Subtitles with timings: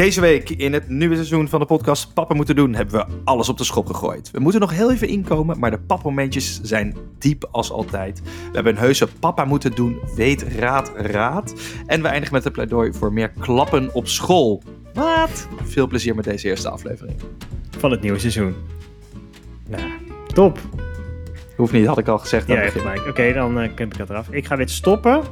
[0.00, 3.48] Deze week in het nieuwe seizoen van de podcast Papa Moeten Doen hebben we alles
[3.48, 4.30] op de schop gegooid.
[4.30, 8.20] We moeten nog heel even inkomen, maar de papmomentjes zijn diep als altijd.
[8.22, 11.54] We hebben een heuse Papa Moeten Doen, weet, raad, raad.
[11.86, 14.62] En we eindigen met een pleidooi voor meer klappen op school.
[14.94, 15.48] Wat?
[15.62, 17.16] Veel plezier met deze eerste aflevering.
[17.78, 18.54] van het nieuwe seizoen.
[19.68, 19.90] Nou,
[20.34, 20.58] top.
[21.56, 22.46] Hoeft niet, had ik al gezegd.
[22.46, 23.06] Ja, gelijk.
[23.06, 24.30] Oké, dan knip ik dat eraf.
[24.30, 25.22] Ik ga dit stoppen.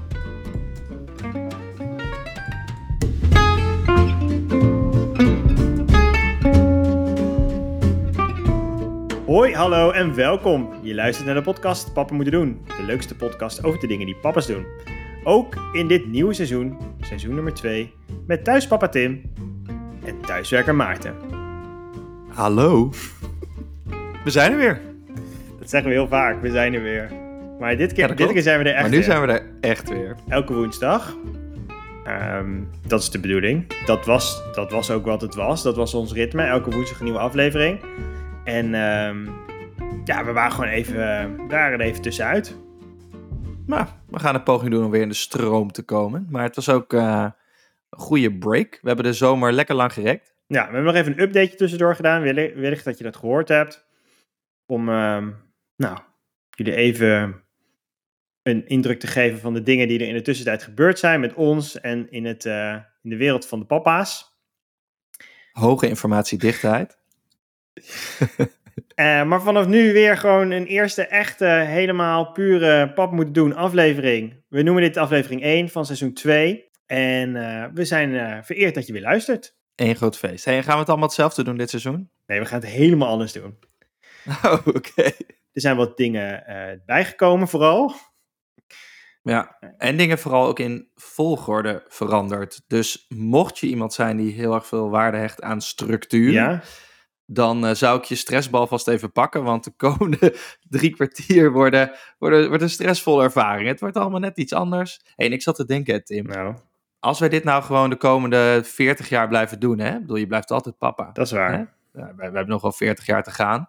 [9.28, 10.70] Hoi, hallo en welkom.
[10.82, 12.60] Je luistert naar de podcast Papa Moeten Doen.
[12.66, 14.66] De leukste podcast over de dingen die papa's doen.
[15.24, 17.94] Ook in dit nieuwe seizoen, seizoen nummer 2,
[18.26, 19.22] met thuispapa Tim
[20.04, 21.14] en thuiswerker Maarten.
[22.28, 22.90] Hallo.
[24.24, 24.80] We zijn er weer.
[25.58, 27.10] Dat zeggen we heel vaak, we zijn er weer.
[27.60, 29.04] Maar dit keer, Ja, dit keer zijn we er echt maar nu weer.
[29.04, 30.16] zijn we er echt weer.
[30.28, 31.16] elke woensdag.
[32.04, 32.50] Ehm,
[32.86, 33.66] dat is de bedoeling.
[33.86, 35.62] Dat was, dat was ook wat het was.
[35.62, 36.42] Dat was ons ritme.
[36.42, 37.80] Elke woensdag een nieuwe aflevering.
[38.48, 39.26] En ehm,
[40.04, 40.96] ja, we waren gewoon even,
[41.36, 42.56] we waren er even tussenuit.
[43.66, 46.26] Nou, we gaan een poging doen om weer in de stroom te komen.
[46.30, 47.30] Maar het was ook eh,
[47.90, 48.78] een goede break.
[48.82, 50.34] We hebben de zomer lekker lang gerekt.
[50.46, 52.22] Ja, we hebben nog even een updateje tussendoor gedaan.
[52.22, 53.86] Wellicht, wellicht dat je dat gehoord hebt.
[54.66, 55.30] Om, ehm,
[55.76, 55.98] nou,
[56.50, 57.42] jullie even
[58.42, 61.34] een indruk te geven van de dingen die er in de tussentijd gebeurd zijn met
[61.34, 64.38] ons en in, het, eh, in de wereld van de papa's.
[65.52, 66.98] Hoge informatiedichtheid.
[68.94, 74.42] Eh, maar vanaf nu weer gewoon een eerste echte, helemaal pure pap moet doen aflevering.
[74.48, 76.70] We noemen dit aflevering 1 van seizoen 2.
[76.86, 79.56] En eh, we zijn eh, vereerd dat je weer luistert.
[79.74, 80.44] Eén groot feest.
[80.44, 82.10] Hey, en gaan we het allemaal hetzelfde doen dit seizoen?
[82.26, 83.58] Nee, we gaan het helemaal anders doen.
[84.42, 85.02] Oh, oké.
[85.52, 86.44] Er zijn wat dingen
[86.86, 87.94] bijgekomen vooral.
[89.22, 92.60] Ja, en dingen vooral ook in volgorde veranderd.
[92.66, 96.62] Dus mocht je iemand zijn die heel erg veel waarde hecht aan structuur, Ja,
[97.30, 99.42] dan eh, zou ik je stressbal vast even pakken.
[99.42, 100.36] Want de komende
[100.68, 103.68] drie kwartier worden, worden, wordt een stressvolle ervaring.
[103.68, 105.00] Het wordt allemaal net iets anders.
[105.14, 106.54] Hey, en ik zat te denken, Tim, nou,
[106.98, 109.94] als wij dit nou gewoon de komende 40 jaar blijven doen, hè?
[109.94, 111.10] Ik bedoel, je blijft altijd papa.
[111.12, 111.52] dat is waar.
[111.52, 111.58] Hè?
[112.00, 113.68] Ja, wij hebben nog wel 40 jaar te gaan.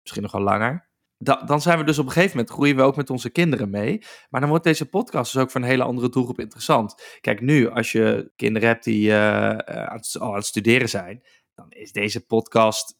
[0.00, 0.86] Misschien nog wel langer.
[1.18, 3.70] Da- dan zijn we dus op een gegeven moment, groeien we ook met onze kinderen
[3.70, 4.02] mee.
[4.30, 7.18] Maar dan wordt deze podcast dus ook voor een hele andere doelgroep interessant.
[7.20, 10.88] Kijk, nu, als je kinderen hebt die eh, eh, aan het, al aan het studeren
[10.88, 11.22] zijn,
[11.54, 12.97] dan is deze podcast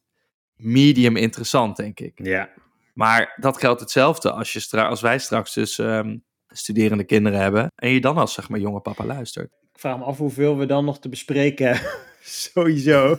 [0.59, 2.13] medium interessant, denk ik.
[2.23, 2.49] Ja,
[2.95, 6.17] Maar dat geldt hetzelfde als, je stra- als wij straks dus ehm,
[6.49, 7.73] studerende kinderen hebben.
[7.75, 9.51] En je dan als, zeg maar, jonge papa luistert.
[9.73, 11.91] ik vraag me af hoeveel we dan nog te bespreken hebben.
[12.23, 13.17] Sowieso.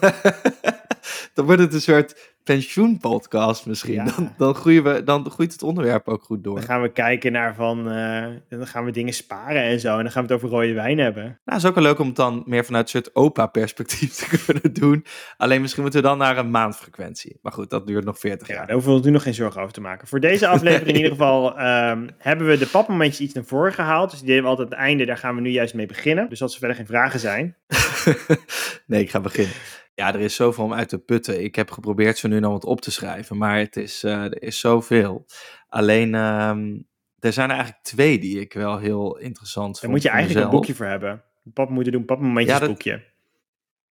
[1.34, 3.94] dan wordt het een soort pensioenpodcast misschien.
[3.94, 4.04] Ja.
[4.04, 6.56] Dan, dan, groeien we, dan groeit het onderwerp ook goed door.
[6.56, 9.98] Dan gaan we kijken naar van, eh, dan gaan we dingen sparen en zo.
[9.98, 11.40] En dan gaan we het over rode wijn hebben.
[11.46, 14.74] Nou, is ook wel leuk om het dan meer vanuit een soort opa-perspectief te kunnen
[14.74, 15.06] doen.
[15.38, 17.40] Alleen misschien moeten we dan naar een maandfrequentie.
[17.42, 18.64] Maar goed, dat duurt nog 40 Ja, jaar.
[18.66, 20.08] daar hoeven we ons nu nog geen zorgen over te maken.
[20.08, 24.10] Voor deze aflevering in ieder geval ehm, hebben we de papmomentjes iets naar voren gehaald.
[24.10, 25.06] Dus die deden we altijd aan het einde.
[25.06, 26.30] Daar gaan we nu juist mee beginnen.
[26.30, 27.56] Dus als er verder geen vragen zijn.
[28.88, 29.54] nee, ik ga beginnen.
[30.00, 31.44] Ja, er is zoveel om uit te putten.
[31.44, 34.24] Ik heb geprobeerd zo nu en dan wat op te schrijven, maar het is, eh,
[34.24, 35.26] er is zoveel.
[35.68, 36.80] Alleen, ehm,
[37.20, 40.46] er zijn er eigenlijk twee die ik wel heel interessant Daar vond moet je eigenlijk
[40.46, 41.24] een boekje voor hebben.
[41.54, 43.04] Pap moeten doen, papmomentjes Ja, dat- boekje.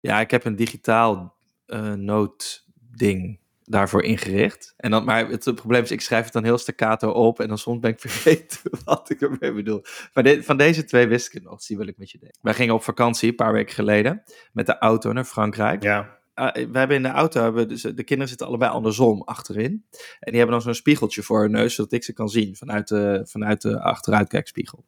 [0.00, 1.36] Ja, ik heb een digitaal
[1.66, 4.74] eh noodding daarvoor ingericht.
[4.76, 7.58] En dan, maar het, probleem is, ik schrijf het dan heel staccato op en dan
[7.58, 9.82] soms ben ik vergeten wat ik ermee bedoel.
[10.14, 12.18] Maar de- van deze twee wist ik het nog, dus die wil ik met je
[12.18, 12.36] delen.
[12.40, 15.82] Wij gingen op vakantie een paar weken geleden met de auto naar Frankrijk.
[15.82, 19.84] Ja, Ah, we hebben in de auto, hebben dus, de kinderen zitten allebei andersom achterin.
[20.20, 22.88] En die hebben dan zo'n spiegeltje voor hun neus, zodat ik ze kan zien vanuit
[22.88, 24.84] de, vanuit de achteruitkijkspiegel.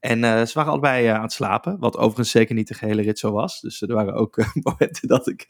[0.00, 3.02] En eh, ze waren allebei eh, aan het slapen, wat overigens zeker niet de gehele
[3.02, 3.60] rit zo was.
[3.60, 5.46] Dus er waren ook eh, momenten dat ik...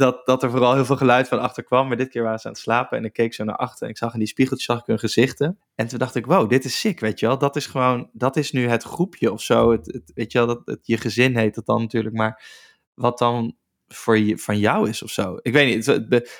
[0.00, 1.88] Dat, dat er vooral heel veel geluid van achter kwam.
[1.88, 3.84] Maar dit keer waren ze aan het slapen en ik keek zo naar achter.
[3.84, 5.58] En ik zag in die spiegeltjes zag ik hun gezichten.
[5.74, 7.38] En toen dacht ik, wow, dit is sick, weet je wel.
[7.38, 9.70] Dat is gewoon, dat is nu het groepje of zo.
[9.70, 12.14] Het, het, weet je wel, dat, het, je gezin heet het dan natuurlijk.
[12.14, 12.42] Maar
[12.94, 13.56] wat dan
[13.88, 15.36] voor je, van jou is of zo.
[15.42, 15.88] Ik weet niet,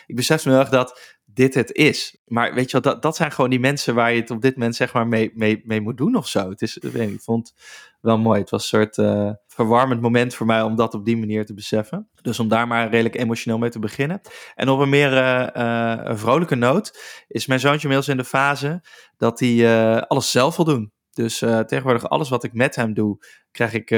[0.06, 2.16] ik besef me heel erg dat dit het is.
[2.26, 4.54] Maar weet je wel, dat, dat zijn gewoon die mensen waar je het op dit
[4.56, 6.48] moment zeg maar mee, mee, mee moet doen of zo.
[6.48, 8.40] Het is, ik niet, ik vond het wel mooi.
[8.40, 11.54] Het was een soort eh, verwarmend moment voor mij om dat op die manier te
[11.54, 12.08] beseffen.
[12.22, 14.20] Dus om daar maar redelijk emotioneel mee te beginnen.
[14.54, 16.98] En op een meer eh, eh, vrolijke noot
[17.28, 18.82] is mijn zoontje inmiddels in de fase
[19.16, 20.92] dat hij alles zelf wil doen.
[21.12, 23.94] Dus tegenwoordig alles wat ik met hem doe, krijg ik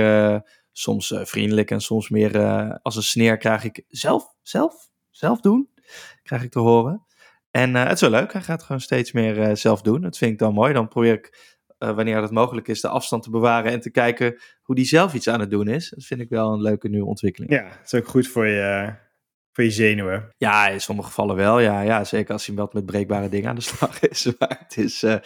[0.73, 2.43] soms vriendelijk en soms meer
[2.83, 5.69] als een sneer krijg ik zelf, zelf, zelf doen,
[6.23, 7.06] krijg ik te horen.
[7.52, 10.00] En eh, het is wel leuk, hij gaat gewoon steeds meer eh, zelf doen.
[10.00, 10.72] Dat vind ik dan mooi.
[10.72, 14.40] Dan probeer ik eh, wanneer het mogelijk is, de afstand te bewaren en te kijken
[14.62, 15.90] hoe die zelf iets aan het doen is.
[15.90, 17.52] Dat vind ik wel een leuke nieuwe ontwikkeling.
[17.52, 18.94] Ja, dat is ook goed voor je,
[19.52, 20.34] voor je zenuwen.
[20.37, 21.58] Ja, in sommige gevallen wel.
[21.58, 24.32] Ja, ja zeker als hij wat met breekbare dingen aan de slag is.
[24.38, 25.16] Maar het is, uh,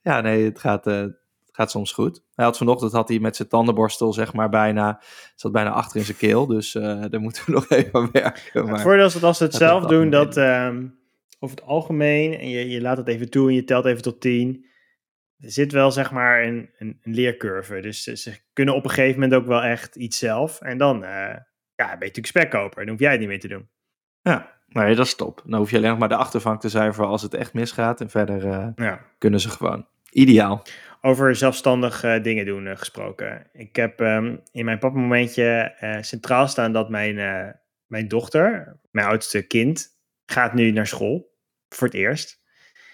[0.00, 2.22] ja, nee, het gaat, uh, het gaat soms goed.
[2.34, 5.02] Hij had vanochtend had hij met zijn tandenborstel, zeg maar, bijna,
[5.34, 6.46] zat bijna achter in zijn keel.
[6.46, 8.64] Dus uh, daar moeten we nog even aan werken.
[8.64, 11.00] Maar het voordeel is dat als ze het zelf doen, dat um,
[11.42, 14.20] over het algemeen, en je, je laat het even toe en je telt even tot
[14.20, 14.66] tien.
[15.38, 17.80] Er zit wel, zeg maar, een, een, een leercurve.
[17.80, 20.60] Dus ze kunnen op een gegeven moment ook wel echt iets zelf.
[20.60, 21.44] En dan ja,
[21.76, 22.80] ben je natuurlijk spekkoper.
[22.80, 23.68] Dan hoef jij het niet meer te doen.
[24.20, 25.42] Ja, nee, dat is top.
[25.46, 28.00] Dan hoef je alleen nog maar de achtervang te zuiveren als het echt misgaat.
[28.00, 29.06] En verder uh, ja.
[29.18, 29.86] kunnen ze gewoon.
[30.10, 30.62] Ideaal.
[31.00, 33.46] Over zelfstandig uh, dingen doen uh, gesproken.
[33.52, 37.16] Ik heb um, in mijn papmomentje centraal staan dat mijn,
[37.86, 39.88] mijn dochter, mijn oudste kind,
[40.26, 41.30] gaat nu naar school.
[41.72, 42.40] Voor het eerst.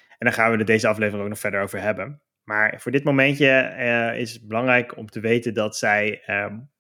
[0.08, 2.22] En daar gaan we er deze aflevering ook nog verder over hebben.
[2.44, 3.74] Maar voor dit momentje
[4.16, 6.70] is het belangrijk om te weten dat zij, um,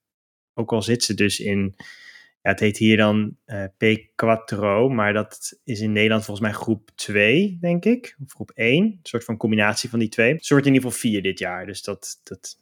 [0.54, 1.76] ook al zit ze dus in
[2.42, 6.90] ja, het heet hier dan uh, P4, maar dat is in Nederland volgens mij groep
[6.94, 8.16] 2, denk ik.
[8.24, 8.84] Of groep 1.
[8.84, 10.32] Een soort van combinatie van die twee.
[10.32, 11.66] Een soort in ieder geval 4 dit jaar.
[11.66, 12.58] Dus dat, dat,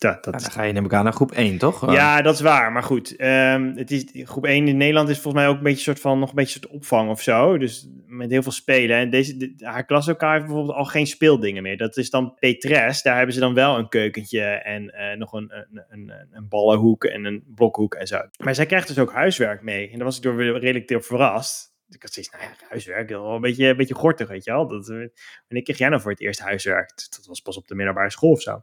[0.00, 0.34] dat, dat...
[0.34, 1.92] Ja, dan ga je ik aan naar groep 1, toch?
[1.92, 2.72] Ja, dat is waar.
[2.72, 5.82] Maar goed, um, het is, groep 1 in Nederland is volgens mij ook een beetje
[5.82, 7.58] soort van, nog een beetje soort opvang of zo.
[7.58, 8.96] Dus met heel veel spelen.
[8.96, 11.76] En deze, de, haar klas elkaar heeft bijvoorbeeld al geen speeldingen meer.
[11.76, 13.02] Dat is dan Petres.
[13.02, 17.04] Daar hebben ze dan wel een keukentje en uh, nog een, een, een, een, ballenhoek
[17.04, 18.20] en een blokhoek en zo.
[18.44, 19.90] Maar zij krijgt dus ook huiswerk mee.
[19.90, 21.69] En daar was ik door redelijk door verrast.
[21.90, 24.68] Ik had zoiets, nou ja, huiswerk, wel een beetje, een beetje gortig, weet je wel.
[24.68, 26.92] Dat, wanneer kreeg jij nou voor het eerst huiswerk?
[27.10, 28.62] Dat was pas op de middelbare school of zo.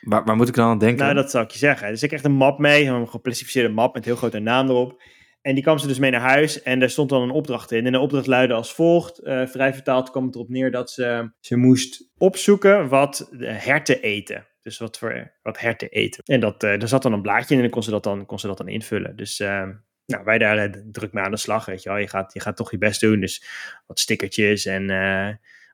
[0.00, 1.04] Waar, waar moet ik dan aan denken?
[1.04, 1.88] Nou, dat zou ik je zeggen.
[1.88, 5.02] Dus ik kreeg een map mee, een geplastificeerde map met heel grote naam erop.
[5.40, 7.86] En die kwam ze dus mee naar huis en daar stond dan een opdracht in.
[7.86, 9.20] En de opdracht luidde als volgt.
[9.22, 14.02] Uh, vrij vertaald kwam het erop neer dat ze, ze moest opzoeken wat de herten
[14.02, 14.46] eten.
[14.62, 16.22] Dus wat, voor, wat herten eten.
[16.24, 18.26] En dat, uh, er zat dan een blaadje in en dan kon ze dat dan,
[18.26, 19.16] kon ze dat dan invullen.
[19.16, 19.68] Dus uh,
[20.12, 21.98] nou, wij daar druk mee aan de slag, weet je wel.
[21.98, 23.20] Je gaat, je gaat toch je best doen.
[23.20, 23.44] Dus
[23.86, 24.90] wat stickertjes en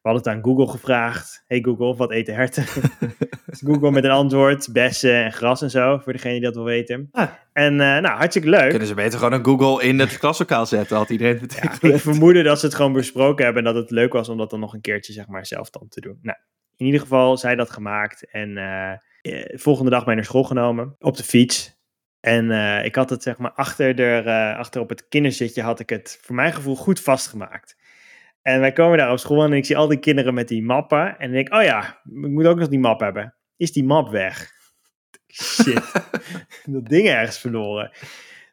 [0.04, 1.44] we hadden het aan Google gevraagd.
[1.46, 2.64] Hey Google, wat eten herten?
[3.46, 6.64] dus Google met een antwoord, bessen en gras en zo, voor degene die dat wil
[6.64, 7.08] weten.
[7.12, 7.30] Ah.
[7.52, 8.70] En uh, nou, hartstikke leuk.
[8.70, 12.00] Kunnen ze beter gewoon een Google in het klaslokaal zetten, had iedereen het ja, Ik
[12.00, 14.60] vermoedde dat ze het gewoon besproken hebben en dat het leuk was om dat dan
[14.60, 16.18] nog een keertje, zeg maar, zelf dan te doen.
[16.22, 16.38] Nou,
[16.76, 18.92] in ieder geval, zij dat gemaakt en uh,
[19.54, 21.76] volgende dag bij naar school genomen, op de fiets.
[22.24, 25.88] En uh, ik had het, zeg maar, achter, de, achter op het kinderzitje had ik
[25.90, 27.76] het, voor mijn gevoel, goed vastgemaakt.
[28.42, 31.06] En wij komen daar op school en ik zie al die kinderen met die mappen.
[31.06, 33.34] En dan denk ik, oh ja, ik moet ook nog die map hebben.
[33.56, 34.50] Is die map weg?
[35.32, 35.92] Shit,
[36.64, 37.90] dat ding ergens verloren.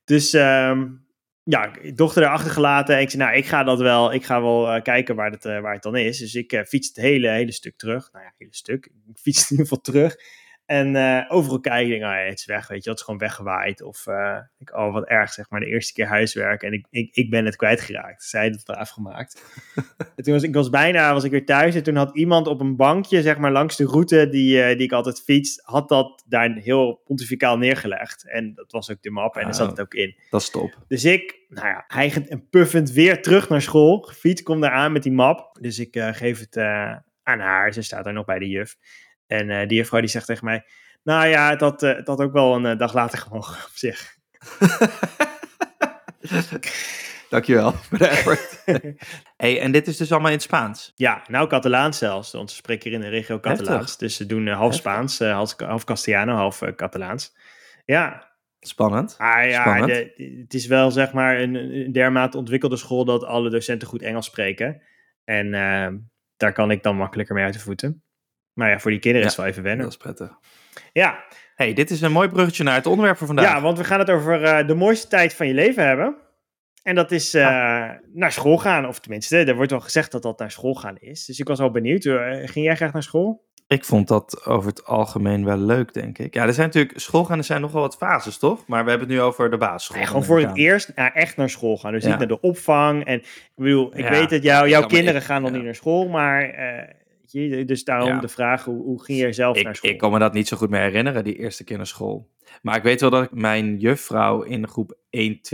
[0.05, 1.07] Dus um,
[1.43, 2.95] ja, dochter erachter gelaten.
[2.95, 5.43] En ik zei, nou, ik ga dat wel, ik ga wel uh, kijken waar het,
[5.43, 6.17] waar het dan is.
[6.17, 8.09] Dus ik fiets het hele, hele stuk terug.
[8.11, 8.85] Nou ja, hele stuk.
[8.85, 10.15] Ik fiets in ieder geval terug.
[10.71, 13.19] En uh, overal kijken, denk ik, oh het is weg, weet je, het is gewoon
[13.19, 13.81] weggewaaid.
[13.81, 17.15] Of uh, ik, oh, wat erg, zeg maar, de eerste keer huiswerk en ik, ik,
[17.15, 18.23] ik ben het kwijtgeraakt.
[18.23, 19.43] Zij had het eraf gemaakt.
[20.15, 22.61] en toen was ik was bijna, was ik weer thuis en toen had iemand op
[22.61, 26.23] een bankje, zeg maar, langs de route die, uh, die ik altijd fiets, had dat
[26.27, 28.29] daar heel pontificaal neergelegd.
[28.29, 30.15] En dat was ook de map en daar zat het ook in.
[30.29, 30.77] Dat is top.
[30.87, 34.01] Dus ik, nou ja, hijgend en puffend weer terug naar school.
[34.01, 35.57] Gefietst, kom daar aan met die map.
[35.61, 36.57] Dus ik geef het
[37.23, 38.77] aan haar, ze staat er nog bij de juf.
[39.31, 40.65] En uh, die juffrouw die zegt tegen mij,
[41.03, 43.71] nou ja, het had, uh, het had ook wel een uh, dag later gemogen op
[43.73, 44.15] zich.
[47.29, 48.63] Dankjewel voor de effort.
[49.37, 50.91] hey, en dit is dus allemaal in het Spaans?
[50.95, 52.31] Ja, nou Catalaans zelfs.
[52.31, 53.97] Want ze spreken hier in de regio Catalaans.
[53.97, 57.35] Dus ze doen half Spaans, half, half Castellano, half Catalaans.
[57.85, 58.29] Ja.
[58.59, 59.15] Spannend.
[59.17, 59.87] Ah ja, Spannend.
[59.89, 64.01] De, het is wel zeg maar een, een dermate ontwikkelde school dat alle docenten goed
[64.01, 64.81] Engels spreken.
[65.23, 65.51] En
[66.37, 68.03] daar kan ik dan makkelijker mee uit de voeten.
[68.53, 69.83] Maar ja, voor die kinderen is het wel even wennen.
[69.83, 70.29] Dat is prettig.
[70.93, 71.23] Ja.
[71.55, 73.45] hey, dit is een mooi bruggetje naar het onderwerp van vandaag.
[73.45, 76.15] Ja, want we gaan het over uh, de mooiste tijd van je leven hebben.
[76.83, 77.89] En dat is uh, ah.
[78.13, 78.87] naar school gaan.
[78.87, 81.25] Of tenminste, er wordt wel gezegd dat dat naar school gaan is.
[81.25, 82.05] Dus ik was wel benieuwd.
[82.05, 83.49] Uh, ging jij graag naar school?
[83.67, 86.33] Ik vond dat over het algemeen wel leuk, denk ik.
[86.33, 88.67] Ja, er zijn natuurlijk, schoolgaan er zijn nog wel wat fases, toch?
[88.67, 89.99] Maar we hebben het nu over de basisschool.
[89.99, 91.91] Ja, gewoon voor het eerst naar, echt naar school gaan.
[91.91, 92.09] Dus ja.
[92.09, 93.05] niet naar de opvang.
[93.05, 96.59] En ik bedoel, ik weet dat jou, jouw kinderen gaan nog niet naar school, maar...
[96.59, 96.81] Uh,
[97.65, 98.19] dus daarom ja.
[98.19, 99.91] de vraag, hoe, hoe ging je zelf ik, naar school?
[99.91, 102.29] Ik kan me dat niet zo goed meer herinneren, die eerste keer naar school.
[102.61, 104.97] Maar ik weet wel dat ik mijn juffrouw in groep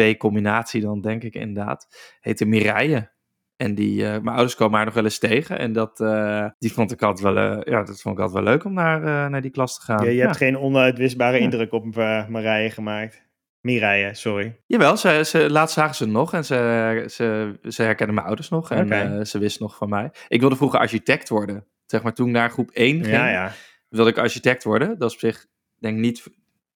[0.03, 1.87] 1-2 combinatie, dan denk ik inderdaad,
[2.21, 3.15] heette Mireille.
[3.55, 5.59] En die, uh, mijn ouders komen haar nog wel eens tegen.
[5.59, 8.53] En dat, uh, die vond ik altijd wel, uh, ja, dat vond ik altijd wel
[8.53, 10.05] leuk om naar, naar die klas te gaan.
[10.05, 11.95] Ja, je hebt geen onuitwisbare indruk op
[12.29, 13.26] Marije gemaakt.
[13.67, 14.59] Mireille, sorry.
[14.65, 18.71] Jawel, ze, ze, laatst zagen ze nog en ze, ze, ze herkennen mijn ouders nog.
[18.71, 19.17] En okay.
[19.17, 20.11] uh, ze wist nog van mij.
[20.27, 21.65] Ik wilde vroeger architect worden.
[21.85, 23.15] Zeg maar toen ik naar groep 1 ging.
[23.15, 23.53] Ja, ja.
[23.89, 24.99] wilde ik architect worden.
[24.99, 25.45] Dat is op zich,
[25.79, 26.23] denk ik, niet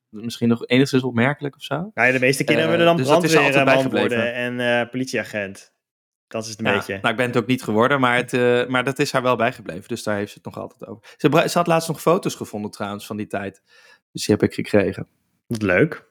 [0.10, 1.76] misschien nog enigszins opmerkelijk of zo.
[1.94, 4.10] Nou ja, de meeste kinderen Eh, willen dan dus er bijgebleven.
[4.10, 5.74] worden en eh, politieagent.
[6.28, 6.94] Dat is het een Ja, beetje.
[6.94, 9.36] Nou, ik ben het ook niet geworden, maar, het, eh, maar dat is haar wel
[9.36, 9.88] bijgebleven.
[9.88, 11.04] Dus daar heeft ze het nog altijd over.
[11.18, 13.62] Ze, ze had laatst nog foto's gevonden trouwens van die tijd.
[14.12, 15.08] Dus die heb ik gekregen.
[15.48, 16.10] Wat leuk.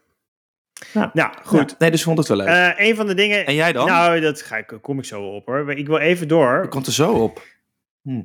[0.92, 1.10] Ja.
[1.12, 1.70] Nou, goed.
[1.70, 2.46] Ja, nee, dus ik vond het wel leuk.
[2.46, 3.46] Eh, een van de dingen...
[3.46, 3.87] en jij dan?
[3.87, 5.72] Nou, dat ga ik, kom ik zo op hoor.
[5.72, 6.62] Ik wil even door.
[6.64, 7.42] Ik komt er zo op.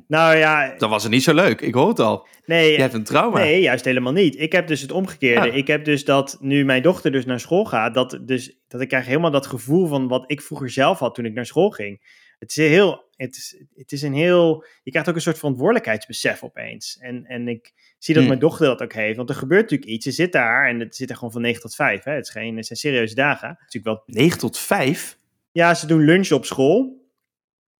[0.06, 1.60] Nou ja, Dan was het niet zo leuk.
[1.60, 2.26] Ik hoor het al.
[2.46, 3.38] nee, Je hebt een trauma.
[3.38, 4.40] nee, juist helemaal niet.
[4.40, 5.50] Ik heb dus het omgekeerde.
[5.50, 8.88] Ik heb dus dat nu mijn dochter dus naar school gaat, dat, dus, dat ik
[8.88, 12.24] krijg helemaal dat gevoel van wat ik vroeger zelf had toen ik naar school ging.
[12.38, 16.42] Het is heel, het is, het is een heel, je krijgt ook een soort verantwoordelijkheidsbesef
[16.42, 16.98] opeens.
[17.00, 18.26] En, en ik zie dat Hmm.
[18.26, 20.04] mijn dochter dat ook heeft, want er gebeurt natuurlijk iets.
[20.04, 22.04] Ze zit daar en het zit er gewoon van 9 tot 5.
[22.04, 22.12] Hè.
[22.12, 23.48] Het, is geen, het zijn serieuze dagen.
[23.48, 25.18] Het is natuurlijk wel, 9 tot 5?
[25.56, 27.04] ja, ze doen lunch op school.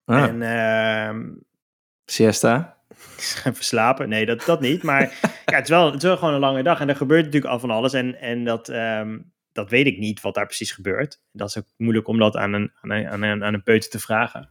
[0.04, 1.34] Ah, En ehm,
[2.04, 2.76] siesta.
[3.44, 4.08] even slapen.
[4.08, 4.82] Nee, dat, dat niet.
[4.82, 5.00] Maar
[5.46, 6.80] ja, het, is wel, het is wel gewoon een lange dag.
[6.80, 7.92] En er gebeurt natuurlijk al van alles.
[7.92, 9.18] En, en dat, ehm,
[9.52, 11.20] dat weet ik niet, wat daar precies gebeurt.
[11.32, 13.90] Dat is ook moeilijk om dat aan een, aan een, aan een, aan een peuter
[13.90, 14.48] te vragen.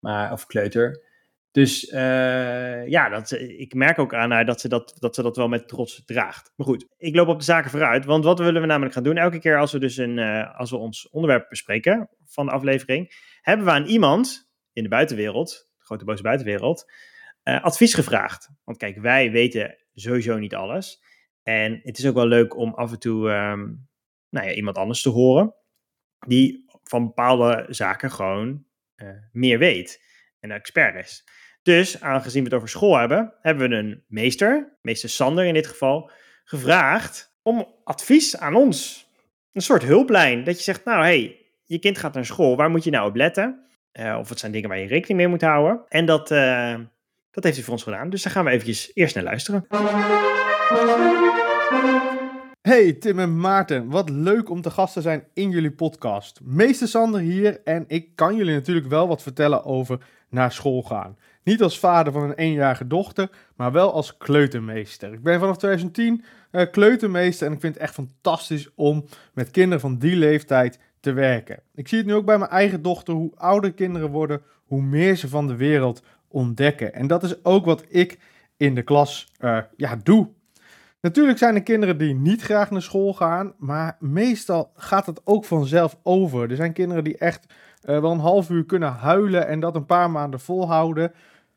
[0.00, 1.08] Maar, of kleuter.
[1.50, 5.36] Dus eh, ja, dat, ik merk ook aan haar dat ze dat, dat ze dat
[5.36, 6.52] wel met trots draagt.
[6.56, 8.04] Maar goed, ik loop op de zaken vooruit.
[8.04, 9.16] Want wat willen we namelijk gaan doen?
[9.16, 13.12] Elke keer als we dus een, eh, als we ons onderwerp bespreken van de aflevering,
[13.40, 16.92] hebben we aan iemand in de buitenwereld, de grote boze buitenwereld,
[17.42, 18.50] eh, advies gevraagd.
[18.64, 21.02] Want kijk, wij weten sowieso niet alles.
[21.42, 23.74] En het is ook wel leuk om af en toe ehm,
[24.28, 25.54] nou ja, iemand anders te horen.
[26.26, 28.69] Die van bepaalde zaken gewoon eh,
[29.32, 30.02] meer weet.
[30.40, 31.24] En expert is.
[31.62, 35.66] Dus aangezien we het over school hebben, hebben we een meester, meester Sander in dit
[35.66, 36.10] geval,
[36.44, 39.08] gevraagd om advies aan ons.
[39.52, 40.44] Een soort hulplijn.
[40.44, 43.16] Dat je zegt, nou hey, je kind gaat naar school, waar moet je nou op
[43.16, 43.66] letten?
[43.92, 45.84] Eh, of het zijn dingen waar je rekening mee moet houden.
[45.88, 46.74] En dat, eh,
[47.30, 48.10] dat heeft hij voor ons gedaan.
[48.10, 49.66] Dus daar gaan we eventjes eerst naar luisteren.
[52.70, 56.40] Hey Tim en Maarten, wat leuk om te gast te zijn in jullie podcast.
[56.42, 59.98] Meester Sander hier en ik kan jullie natuurlijk wel wat vertellen over
[60.28, 61.16] naar school gaan.
[61.42, 65.12] Niet als vader van een eenjarige dochter, maar wel als kleutermeester.
[65.12, 69.80] Ik ben vanaf 2010 eh, kleutermeester en ik vind het echt fantastisch om met kinderen
[69.80, 71.62] van die leeftijd te werken.
[71.74, 75.16] Ik zie het nu ook bij mijn eigen dochter, hoe ouder kinderen worden, hoe meer
[75.16, 76.94] ze van de wereld ontdekken.
[76.94, 78.18] En dat is ook wat ik
[78.56, 80.28] in de klas eh, ja, doe.
[81.00, 85.44] Natuurlijk zijn er kinderen die niet graag naar school gaan, maar meestal gaat het ook
[85.44, 86.50] vanzelf over.
[86.50, 87.46] Er zijn kinderen die echt
[87.82, 91.12] eh, wel een half uur kunnen huilen en dat een paar maanden volhouden,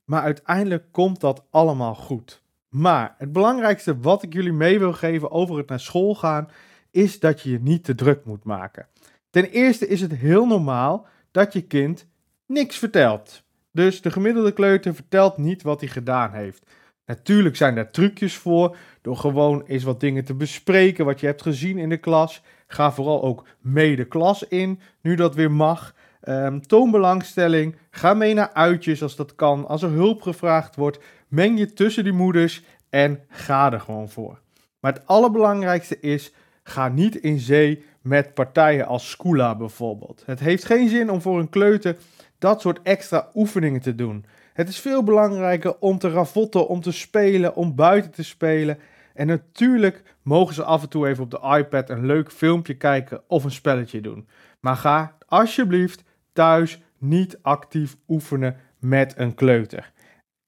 [0.06, 2.42] maar uiteindelijk komt dat allemaal goed.
[2.70, 6.50] Maar het belangrijkste wat ik jullie mee wil geven over het naar school gaan,
[6.92, 8.88] is dat je je niet te druk moet maken.
[9.30, 12.08] Ten eerste is het heel normaal dat je kind
[12.46, 13.44] niks vertelt.
[13.72, 16.66] Dus de gemiddelde kleuter vertelt niet wat hij gedaan heeft.
[17.06, 21.42] Natuurlijk zijn daar trucjes voor, door gewoon eens wat dingen te bespreken wat je hebt
[21.42, 22.42] gezien in de klas.
[22.68, 25.96] Ga vooral ook mee de klas in, nu dat weer mag.
[26.22, 29.68] Ehm, toon belangstelling, ga mee naar uitjes als dat kan.
[29.68, 34.40] Als er hulp gevraagd wordt, meng je tussen die moeders en ga er gewoon voor.
[34.80, 36.34] Maar het allerbelangrijkste is,
[36.64, 40.24] ga niet in zee met partijen als Skoola bijvoorbeeld.
[40.26, 41.96] Het heeft geen zin om voor een kleuter
[42.40, 44.26] dat soort extra oefeningen te doen.
[44.54, 48.78] Het is veel belangrijker om te ravotten, om te spelen, om buiten te spelen.
[49.14, 53.22] En natuurlijk mogen ze af en toe even op de iPad een leuk filmpje kijken
[53.28, 54.28] of een spelletje doen.
[54.60, 59.92] Maar ga alsjeblieft thuis niet actief oefenen met een kleuter.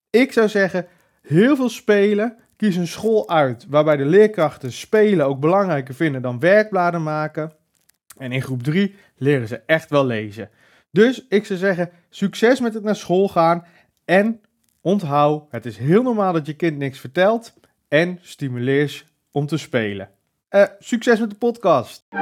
[0.09, 0.87] Ik zou zeggen,
[1.21, 2.37] heel veel spelen.
[2.55, 7.53] Kies een school uit waarbij de leerkrachten spelen ook belangrijker vinden dan werkbladen maken.
[8.17, 10.49] En in groep 3 leren ze echt wel lezen.
[10.91, 13.65] Dus ik zou zeggen, succes met het naar school gaan.
[14.05, 14.41] En
[14.81, 17.53] onthoud, het is heel normaal dat je kind niks vertelt.
[17.87, 20.09] En stimuleer ze om te spelen.
[20.49, 22.05] Eh, succes met de podcast.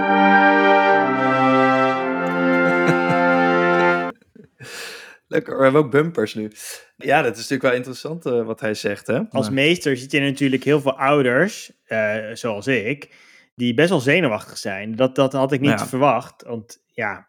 [5.28, 6.52] Lekker, we hebben ook bumpers nu.
[6.98, 9.18] Ja, dat is natuurlijk wel interessant eh, wat hij zegt, hè?
[9.30, 13.16] Als Maar- meester zit je natuurlijk heel veel ouders, eh, zoals ik,
[13.56, 14.96] die best wel zenuwachtig zijn.
[14.96, 15.88] Dat, dat had ik niet Ja.
[15.88, 16.44] verwacht.
[16.44, 17.28] Want ja,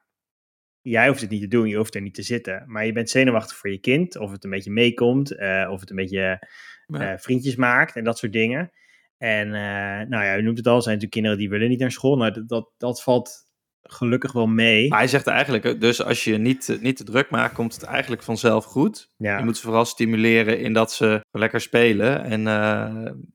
[0.90, 2.64] jij hoeft het niet te doen, je hoeft er niet te zitten.
[2.66, 5.90] Maar je bent zenuwachtig voor je kind, of het een beetje meekomt, eh, of het
[5.90, 6.48] een beetje
[6.86, 8.72] eh, vriendjes maakt en dat soort dingen.
[9.18, 11.90] En eh, nou ja, u noemt het al, zijn natuurlijk kinderen die willen niet naar
[11.90, 12.16] school.
[12.16, 13.42] Nou, dat, dat, dat valt
[13.82, 14.88] gelukkig wel mee.
[14.88, 18.22] Maar hij zegt eigenlijk, dus als je niet, niet te druk maakt, komt het eigenlijk
[18.22, 19.12] vanzelf goed.
[19.16, 19.38] Ja.
[19.38, 22.44] Je moet ze vooral stimuleren in dat ze lekker spelen en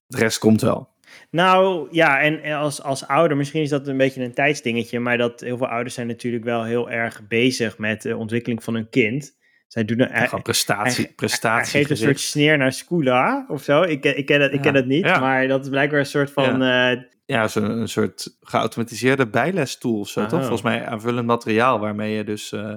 [0.07, 0.89] de rest komt wel.
[1.31, 5.39] Nou ja, en als, als ouder, misschien is dat een beetje een tijdsdingetje, maar dat
[5.41, 9.37] heel veel ouders zijn natuurlijk wel heel erg bezig met de ontwikkeling van hun kind.
[9.67, 11.71] Zij doen een, Gewoon prestatie, hij, prestatie.
[11.71, 13.81] hij geeft een soort sneer naar Scula of zo.
[13.81, 15.19] Ik, ik, ken, het, ik ken Ja, het niet, ja.
[15.19, 16.61] maar dat is blijkbaar een soort van...
[16.63, 20.27] eh, Ja, zo'n een soort geautomatiseerde bijlestool of zo, Oh.
[20.27, 20.39] toch?
[20.39, 22.73] Volgens mij aanvullend materiaal waarmee je dus eh,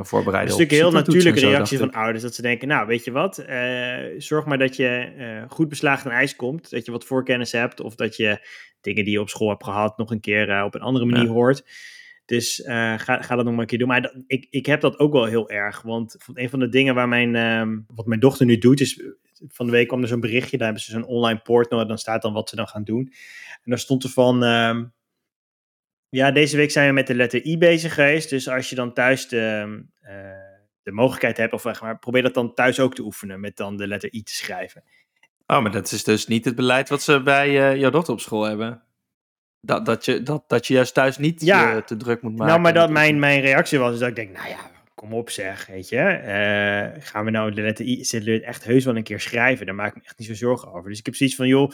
[0.00, 2.22] kan voorbereiden Het is natuurlijk een heel natuurlijke reactie van ouders.
[2.22, 6.10] Dat ze denken, nou weet je wat, eh, zorg maar dat je eh, goed beslagen
[6.10, 6.70] aan ijs komt.
[6.70, 7.80] Dat je wat voorkennis hebt.
[7.80, 8.46] Of dat je
[8.80, 11.24] dingen die je op school hebt gehad nog een keer eh, op een andere manier
[11.24, 11.32] Ja.
[11.32, 11.64] hoort.
[12.24, 13.88] Dus ga, ga dat nog maar een keer doen.
[13.88, 15.82] Maar dat, ik, ik heb dat ook wel heel erg.
[15.82, 19.02] Want een van de dingen waar mijn, ehm, wat mijn dochter nu doet is...
[19.48, 21.80] Van de week kwam er zo'n berichtje, daar hebben ze zo'n online portal.
[21.80, 23.12] En dan staat dan wat ze dan gaan doen.
[23.52, 24.42] En daar stond er van...
[26.10, 28.30] ehm, ja, deze week zijn we met de letter I bezig geweest.
[28.30, 30.14] Dus als je dan thuis de, eh,
[30.82, 33.40] de mogelijkheid hebt, of zeg maar, probeer dat dan thuis ook te oefenen.
[33.40, 34.82] Met dan de letter I te schrijven.
[35.46, 38.20] Oh, maar dat is dus niet het beleid wat ze bij eh, jouw dochter op
[38.20, 38.82] school hebben.
[39.60, 41.74] Dat, dat, je, dat, dat je juist thuis niet Ja.
[41.76, 42.46] eh, te druk moet maken.
[42.46, 45.30] nou, maar dat mijn, mijn reactie was, is dat ik denk, nou ja, kom op
[45.30, 46.20] zeg, weet je.
[46.98, 49.66] Gaan we nou de letter I, het echt heus wel een keer schrijven?
[49.66, 50.88] Daar maak ik me echt niet zo zorgen over.
[50.90, 51.70] Dus ik heb zoiets van, joh,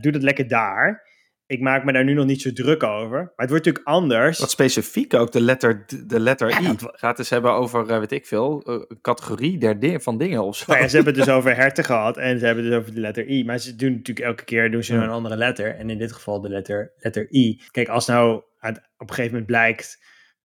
[0.00, 1.07] doe dat lekker daar.
[1.48, 3.10] Ik maak me daar nu nog niet zo druk over.
[3.18, 4.38] Maar het wordt natuurlijk anders.
[4.38, 6.66] Wat specifiek ook, de letter, de letter Ja, I.
[6.66, 10.18] dat Gaat eens hebben over, eh, weet ik veel, eh, een categorie der di- van
[10.18, 10.64] dingen of zo.
[10.68, 12.94] Nou ja, ze hebben het dus over herten gehad en ze hebben het dus over
[12.94, 13.44] de letter I.
[13.44, 15.02] Maar ze doen natuurlijk elke keer doen ze Ja.
[15.02, 15.74] een andere letter.
[15.74, 17.60] En in dit geval de letter, letter I.
[17.70, 20.02] Kijk, als nou aan- op een gegeven moment blijkt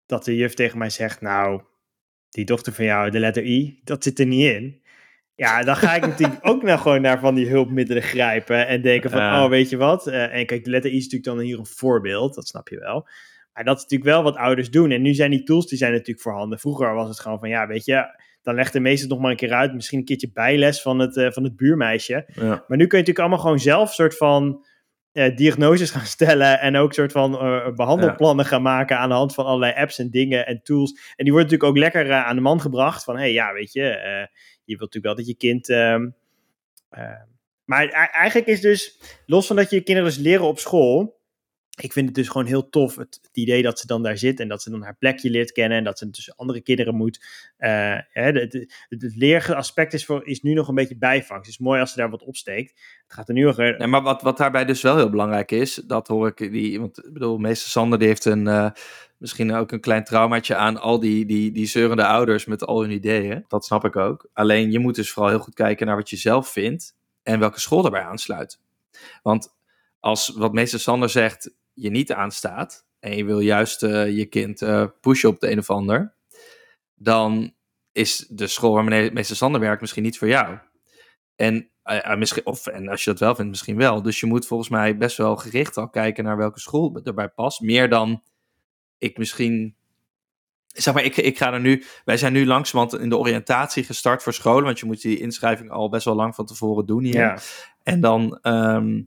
[0.07, 1.21] dat de juf tegen mij zegt...
[1.21, 1.63] Nou,
[2.31, 4.82] die dochter van jou, de letter I, dat zit er niet in.
[5.43, 8.67] Ja, dan ga ik natuurlijk ook nou gewoon naar van die hulpmiddelen grijpen.
[8.67, 10.07] En denken van, oh, weet je wat?
[10.07, 12.35] Eh, en kijk, de letter I is natuurlijk dan hier een voorbeeld.
[12.35, 13.09] Dat snap je wel.
[13.53, 14.91] Maar dat is natuurlijk wel wat ouders doen.
[14.91, 16.59] En nu zijn die tools, die zijn natuurlijk voorhanden.
[16.59, 19.31] Vroeger was het gewoon van, ja, weet je dan legt de meester het nog maar
[19.31, 19.75] een keer uit.
[19.75, 22.25] Misschien een keertje bijles van het, eh, van het buurmeisje.
[22.35, 22.65] Ja.
[22.67, 24.65] Maar nu kun je natuurlijk allemaal gewoon zelf soort van
[25.13, 26.61] eh, diagnoses gaan stellen.
[26.61, 30.11] En ook soort van eh, behandelplannen gaan maken aan de hand van allerlei apps en
[30.11, 30.91] dingen en tools.
[30.91, 33.05] En die worden natuurlijk ook lekker aan de man gebracht.
[33.05, 34.29] Van hé, hey, ja, weet je,
[34.65, 35.69] je wilt natuurlijk wel dat je kind.
[35.69, 36.09] ehm,
[36.89, 37.21] eh,
[37.65, 41.21] maar e- eigenlijk is dus, los van dat je kinderen dus leren op school.
[41.81, 44.41] Ik vind het dus gewoon heel tof, het, het idee dat ze dan daar zit
[44.41, 47.25] en dat ze dan haar plekje leert kennen en dat ze tussen andere kinderen moet.
[47.57, 47.71] eh,
[48.11, 51.47] hè, het, het, het leeraspect is, voor, is nu nog een beetje bijvangst.
[51.47, 52.71] Het is mooi als ze daar wat opsteekt.
[53.05, 53.59] Het gaat er nu nog...
[53.59, 56.81] eh, Nee, maar wat, wat daarbij dus wel heel belangrijk is, dat hoor ik, die,
[56.81, 58.71] want ik bedoel, meester Sander die heeft een, eh,
[59.23, 62.91] misschien ook een klein traumaatje aan al die, die, die zeurende ouders met al hun
[62.91, 63.45] ideeën.
[63.49, 64.29] Dat snap ik ook.
[64.33, 67.61] Alleen je moet dus vooral heel goed kijken naar wat je zelf vindt en welke
[67.61, 68.61] school daarbij aansluit.
[69.23, 69.55] Want
[70.01, 74.63] als wat meester Sander zegt je niet aanstaat en je wil juist eh, je kind
[74.63, 76.15] eh, pushen op de een of ander,
[76.95, 77.55] dan
[77.93, 80.59] is de school waar meester Sander werkt misschien niet voor jou.
[81.37, 84.03] En, eh, misschien, of, en als je dat wel vindt, misschien wel.
[84.03, 87.61] Dus je moet volgens mij best wel gericht al kijken naar welke school erbij past.
[87.61, 88.23] Meer dan
[89.03, 89.75] ik misschien.
[90.67, 91.85] Zeg maar, ik, ik ga er nu.
[92.05, 94.65] Wij zijn nu langzamerhand in de oriëntatie gestart voor scholen.
[94.65, 97.15] Want je moet die inschrijving al best wel lang van tevoren doen hier.
[97.15, 97.39] ja.
[97.83, 98.39] En dan.
[98.43, 99.01] ehm,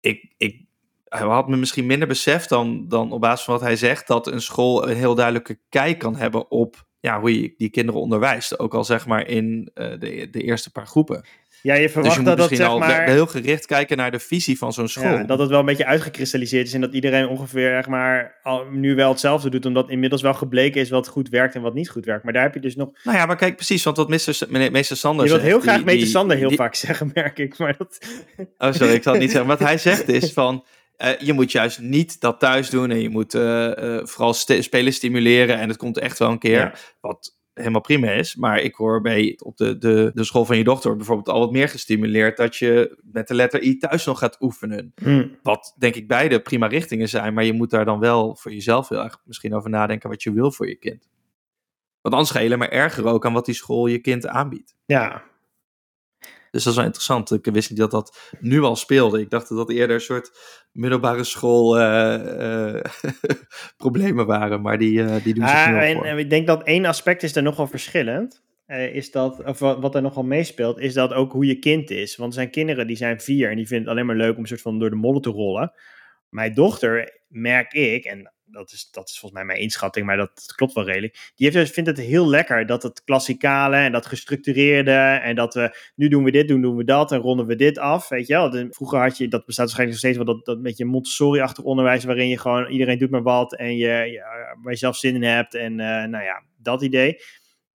[0.00, 0.64] ik, ik
[1.08, 4.06] had me misschien minder beseft dan, dan op basis van wat hij zegt.
[4.06, 6.86] dat een school een heel duidelijke kijk kan hebben op.
[7.00, 8.58] Ja, hoe je die kinderen onderwijst.
[8.58, 11.24] Ook al zeg maar in eh, de, de eerste paar groepen.
[11.66, 13.08] Ja, je Dus verwacht je moet dat dat misschien zeg al maar...
[13.08, 15.04] heel gericht kijken naar de visie van zo'n school.
[15.12, 18.64] Ja, dat het wel een beetje uitgekristalliseerd is en dat iedereen ongeveer zeg maar, al,
[18.70, 21.90] nu wel hetzelfde doet, omdat inmiddels wel gebleken is wat goed werkt en wat niet
[21.90, 22.24] goed werkt.
[22.24, 22.88] Maar daar heb je dus nog...
[23.04, 25.82] Nou ja, maar kijk precies, want wat meester, meneer, meester Sander Je wilt heel graag
[25.82, 27.58] die- die- Sander heel die- vaak zeggen, merk ik.
[27.58, 27.98] Maar dat...
[28.58, 29.48] Oh, sorry, ik zal het niet zeggen.
[29.48, 30.64] Wat hij zegt is van,
[30.96, 34.56] eh, je moet juist niet dat thuis doen en je moet eh, eh, vooral st-
[34.62, 36.58] spelen stimuleren en het komt echt wel een keer.
[36.58, 36.72] Ja.
[37.00, 40.64] Wat helemaal prima is, maar ik hoor bij op de, de, de school van je
[40.64, 44.36] dochter bijvoorbeeld al wat meer gestimuleerd dat je met de letter I thuis nog gaat
[44.40, 44.92] oefenen.
[44.94, 45.28] Hm.
[45.42, 48.88] Wat denk ik beide prima richtingen zijn, maar je moet daar dan wel voor jezelf
[48.88, 51.08] heel erg misschien over nadenken wat je wil voor je kind.
[52.00, 54.74] Want anders ga je alleen maar erger ook aan wat die school je kind aanbiedt.
[54.84, 55.22] Ja,
[56.56, 57.32] Dus dat is wel interessant.
[57.32, 59.20] Ik wist niet dat dat nu al speelde.
[59.20, 60.30] Ik dacht dat dat eerder een soort
[60.72, 62.84] middelbare school eh, eh,
[63.76, 66.62] problemen waren, maar die, eh, die doen zich Ah, nu en, en ik denk dat
[66.62, 68.44] één aspect is daar nogal verschillend.
[68.92, 72.16] Is dat, of wat, er nogal meespeelt, is dat ook hoe je kind is.
[72.16, 74.40] Want er zijn kinderen die zijn vier en die vinden het alleen maar leuk om
[74.40, 75.72] een soort van door de mollen te rollen.
[76.28, 80.52] Mijn dochter, merk ik, en dat is, dat is volgens mij mijn inschatting, maar dat,
[80.54, 81.32] klopt wel redelijk.
[81.34, 85.54] Die heeft, dus- vindt het heel lekker dat het klassikale en dat gestructureerde en dat
[85.54, 88.08] we nu doen we dit, nu doen we dat en ronden we dit af.
[88.08, 90.84] Weet je wel, vroeger had je, dat bestaat waarschijnlijk nog steeds wel, dat, dat beetje
[90.84, 94.20] Montessori-achtig onderwijs waarin je gewoon iedereen doet maar wat en je, je,
[94.62, 97.18] waar je zelf zin in hebt en eh, nou ja, dat idee.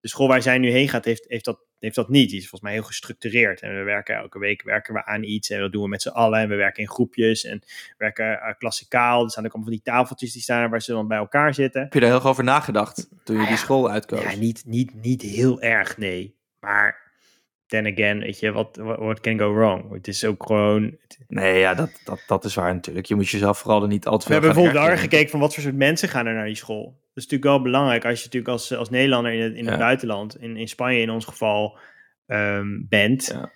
[0.02, 2.28] De school waar zij nu heen gaat, heeft, heeft, dat, heeft dat niet.
[2.28, 3.60] Die is volgens mij heel gestructureerd.
[3.60, 5.50] En we werken elke week werken we aan iets.
[5.50, 6.40] En dat doen we met z'n allen.
[6.40, 7.44] En we werken in groepjes.
[7.44, 9.24] En we werken uh, klassikaal.
[9.24, 11.82] Er staan ook allemaal van die tafeltjes die staan waar ze dan bij elkaar zitten.
[11.82, 14.22] Heb je daar heel over nagedacht toen je die school uitkoos?
[14.22, 16.34] Ja, niet, niet, niet heel erg, nee.
[16.60, 17.01] Maar
[17.72, 19.92] then again, weet je, wat what can go wrong?
[19.92, 20.96] Het is ook gewoon...
[21.28, 23.06] Nee, ja, dat, dat, dat is waar natuurlijk.
[23.06, 25.40] Je moet jezelf vooral er niet al te veel We hebben bijvoorbeeld daar gekeken van
[25.40, 26.84] wat voor soort mensen gaan er naar die school.
[26.84, 29.74] Dat is natuurlijk wel belangrijk als je natuurlijk als, als Nederlander in het, in het
[29.74, 29.78] Ja.
[29.80, 31.78] buitenland, in, in Spanje in ons geval,
[32.26, 33.26] ehm, bent.
[33.26, 33.50] Ja.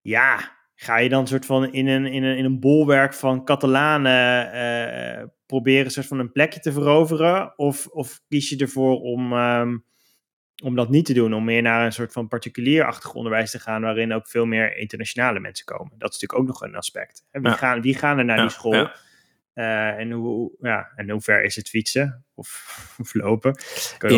[0.00, 0.60] Ja.
[0.74, 5.24] ga je dan soort van in een, in een, in een bolwerk van Catalanen eh,
[5.46, 7.58] proberen soort van een plekje te veroveren?
[7.58, 9.76] Of, of kies je ervoor om, ehm,
[10.62, 13.82] om dat niet te doen, om meer naar een soort van particulierachtig onderwijs te gaan,
[13.82, 15.92] waarin ook veel meer internationale mensen komen?
[15.98, 17.24] Dat is natuurlijk ook nog een aspect.
[17.30, 17.52] Wie, Ja.
[17.52, 18.74] gaan, wie gaan er naar Ja, die school?
[18.74, 18.92] ja.
[19.54, 23.54] Eh, en, hoe, ja, en hoe ver is het fietsen of, of lopen?
[23.98, 24.10] Wel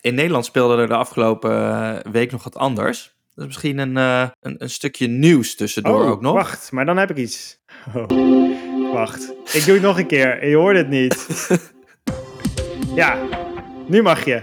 [0.00, 3.14] In, Nederland speelde er de afgelopen eh, week nog wat anders.
[3.34, 6.34] Dat is misschien een, eh, een, een stukje nieuws tussendoor oh, ook nog.
[6.34, 7.58] wacht, maar dan heb ik iets.
[7.94, 10.48] Oh, wacht, ik doe het nog een keer.
[10.48, 11.48] Je hoort het niet.
[12.94, 13.18] ja,
[13.86, 14.42] nu mag je.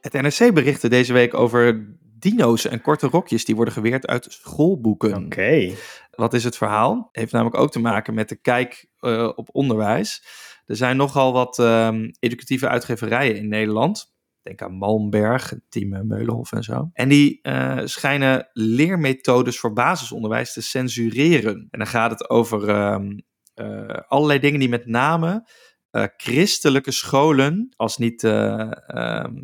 [0.00, 5.24] Het NRC berichtte deze week over dino's en korte rokjes die worden geweerd uit schoolboeken.
[5.24, 5.74] Oké.
[6.10, 7.08] Wat is het verhaal?
[7.12, 10.24] Heeft namelijk ook te maken met de kijk eh, op onderwijs.
[10.66, 14.14] Er zijn nogal wat ehm, educatieve uitgeverijen in Nederland.
[14.42, 16.90] Denk aan Malmberg, Team Meulenhof en zo.
[16.92, 21.68] En die eh, schijnen leermethodes voor basisonderwijs te censureren.
[21.70, 23.18] En dan gaat het over ehm,
[23.54, 25.44] eh, allerlei dingen die met name
[26.16, 29.42] christelijke scholen, als niet, eh, ehm,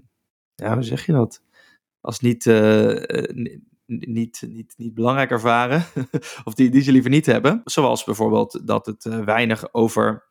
[0.56, 1.42] ja, hoe zeg je dat?
[2.00, 5.84] Als niet, eh, eh, ni- niet, niet, niet belangrijk ervaren,
[6.44, 7.60] of die, die ze liever niet hebben.
[7.64, 10.24] Zoals bijvoorbeeld dat het eh, weinig over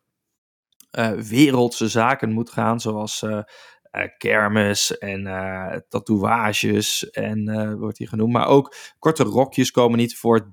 [1.16, 3.26] wereldse zaken moet gaan, zoals
[4.18, 5.24] kermis en
[5.90, 8.34] tatoeages en wordt hier genoemd.
[8.34, 10.50] Maar ook korte rokjes komen niet voor,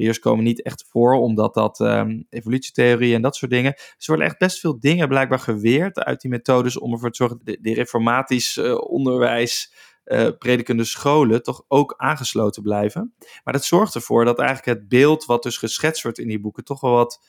[0.00, 3.72] dinosauriërs komen niet echt voor, omdat dat ehm, evolutietheorie en dat soort dingen.
[3.72, 7.16] Dus er worden echt best veel dingen blijkbaar geweerd uit die methodes om ervoor te
[7.16, 9.72] zorgen dat de, de reformatisch eh, onderwijs
[10.04, 13.14] eh, predikende scholen toch ook aangesloten blijven.
[13.44, 16.64] Maar dat zorgt ervoor dat eigenlijk het beeld wat dus geschetst wordt in die boeken
[16.64, 17.26] toch wel wat,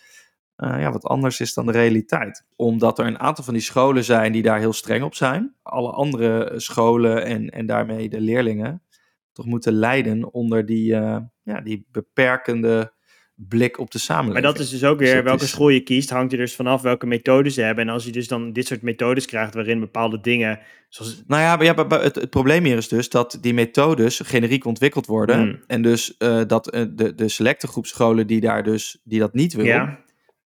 [0.56, 2.46] eh, ja, wat anders is dan de realiteit.
[2.56, 5.56] Omdat er een aantal van die scholen zijn die daar heel streng op zijn.
[5.64, 8.84] Alle andere scholen en, en daarmee de leerlingen
[9.34, 12.94] toch moeten lijden onder die, eh, ja, die beperkende
[13.36, 14.44] blik op de samenleving.
[14.44, 16.38] Maar dat is dus ook Dus weer, het welke is- school je kiest, hangt er
[16.38, 17.88] dus vanaf welke methodes ze hebben.
[17.88, 21.24] En als je dus dan dit soort methodes krijgt waarin bepaalde dingen, zoals...
[21.28, 25.39] Nou ja, ja, het, het probleem hier is dus dat die methodes generiek ontwikkeld worden.
[25.39, 25.63] Hmm.
[25.67, 29.34] En dus eh, dat eh, de, de selecte groep scholen die daar dus die dat
[29.34, 30.00] niet wil, Ja,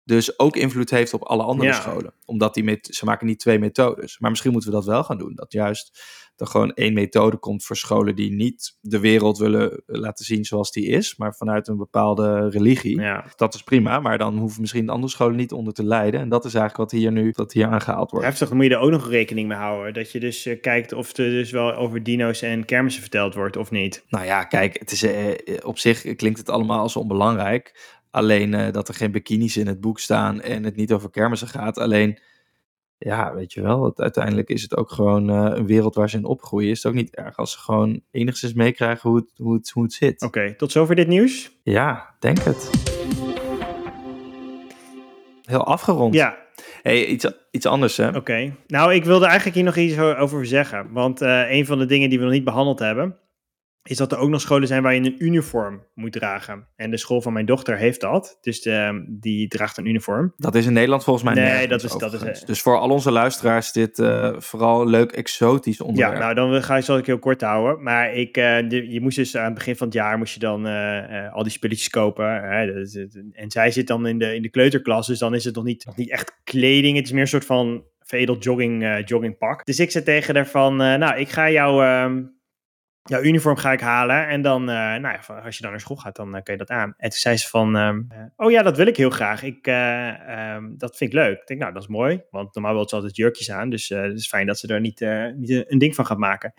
[0.04, 1.80] dus ook invloed heeft op alle andere Ja.
[1.80, 2.14] scholen.
[2.24, 4.18] Omdat die met, ze maken niet twee methodes.
[4.18, 5.34] Maar misschien moeten we dat wel gaan doen.
[5.34, 6.00] Dat juist
[6.36, 10.70] er gewoon één methode komt voor scholen die niet de wereld willen laten zien zoals
[10.70, 13.00] die is, maar vanuit een bepaalde religie.
[13.00, 13.24] ja.
[13.36, 16.20] Dat is prima, maar dan hoeven misschien de andere scholen niet onder te lijden.
[16.20, 18.26] En dat is eigenlijk wat hier nu wat hier aangehaald wordt.
[18.26, 19.94] Heftig, dan moet je er ook nog rekening mee houden.
[19.94, 23.56] Dat je dus eh, kijkt of er dus wel over dino's en kermissen verteld wordt
[23.56, 24.04] of niet.
[24.08, 28.00] Nou ja, kijk, het is, eh, op zich klinkt het allemaal als onbelangrijk.
[28.10, 31.48] Alleen eh, dat er geen bikinis in het boek staan en het niet over kermissen
[31.48, 31.78] gaat.
[31.78, 32.18] Alleen,
[33.04, 36.16] ja, weet je wel, het, uiteindelijk is het ook gewoon eh, een wereld waar ze
[36.16, 36.70] in opgroeien.
[36.70, 39.82] Is het ook niet erg als ze gewoon enigszins meekrijgen hoe het, hoe, het, hoe
[39.82, 40.22] het zit.
[40.22, 41.50] Oké, tot zover dit nieuws.
[41.62, 42.70] Ja, denk het.
[45.42, 46.14] Heel afgerond.
[46.14, 46.40] Ja,
[46.82, 48.16] Hey, iets, iets anders, hè?
[48.16, 48.54] oké.
[48.66, 50.92] Nou, ik wilde eigenlijk hier nog iets over zeggen.
[50.92, 53.16] Want eh, een van de dingen die we nog niet behandeld hebben,
[53.84, 56.66] is dat er ook nog scholen zijn waar je een uniform moet dragen.
[56.76, 58.38] En de school van mijn dochter heeft dat.
[58.40, 60.32] Dus de, die draagt een uniform.
[60.36, 63.10] Dat is in Nederland volgens mij Nee, dat is- dat is, Dus voor al onze
[63.10, 66.12] luisteraars dit eh, vooral leuk exotisch onderwerp.
[66.12, 67.82] Ja, nou dan ga zal ik heel kort houden.
[67.82, 70.40] Maar ik, eh, de- je moest dus aan het begin van het jaar moest je
[70.40, 72.42] dan eh, al die spulletjes kopen.
[72.50, 73.22] Hè, dat is het.
[73.32, 75.84] en zij zit dan in de, in de kleuterklas, dus dan is het nog niet,
[75.86, 76.96] nog niet echt kleding.
[76.96, 79.64] Het is meer een soort van veredeld jogging, joggingpak.
[79.64, 82.22] Dus ik zei tegen haar van, eh, nou, ik ga jou, ehm,
[83.02, 84.28] jouw uniform ga ik halen.
[84.28, 86.58] En dan, eh, nou ja, als je dan naar school gaat, dan eh, kun je
[86.58, 86.94] dat aan.
[86.96, 87.96] En toen zei ze van, eh,
[88.36, 89.42] oh ja, dat wil ik heel graag.
[89.42, 91.40] Ik, eh, ehm, dat vind ik leuk.
[91.40, 92.22] Ik denk, nou, dat is mooi.
[92.30, 93.70] Want normaal wil ze altijd jurkjes aan.
[93.70, 95.00] Dus het is fijn dat ze er niet,
[95.36, 96.54] niet een ding van gaat maken.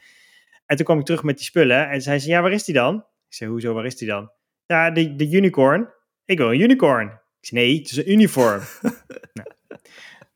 [0.66, 1.90] En toen kwam ik terug met die spullen.
[1.90, 2.96] En zei ze, ja, waar is die dan?
[3.28, 4.32] Ik zei, hoezo, waar is die dan?
[4.66, 5.90] Ja, de, de unicorn.
[6.26, 7.08] Ik wil een unicorn.
[7.40, 8.62] Ik zei, nee, het is een uniform.
[9.34, 9.48] nou,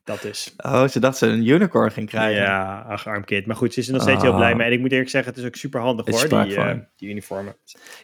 [0.08, 0.54] dat dus.
[0.58, 2.42] Oh, ze dacht ze een unicorn ging krijgen.
[2.42, 3.46] Ja, ach, arm kind.
[3.46, 4.58] Maar goed, ze is er nog steeds heel blij Ah.
[4.58, 4.68] mee.
[4.68, 7.10] En ik moet eerlijk zeggen, het is ook super handig is hoor, die, eh, die
[7.10, 7.56] uniformen.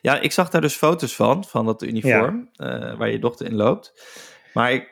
[0.01, 3.55] Ja, ik zag daar dus foto's van, van dat uniform, eh, waar je dochter in
[3.55, 3.93] loopt.
[4.53, 4.87] Maar ik,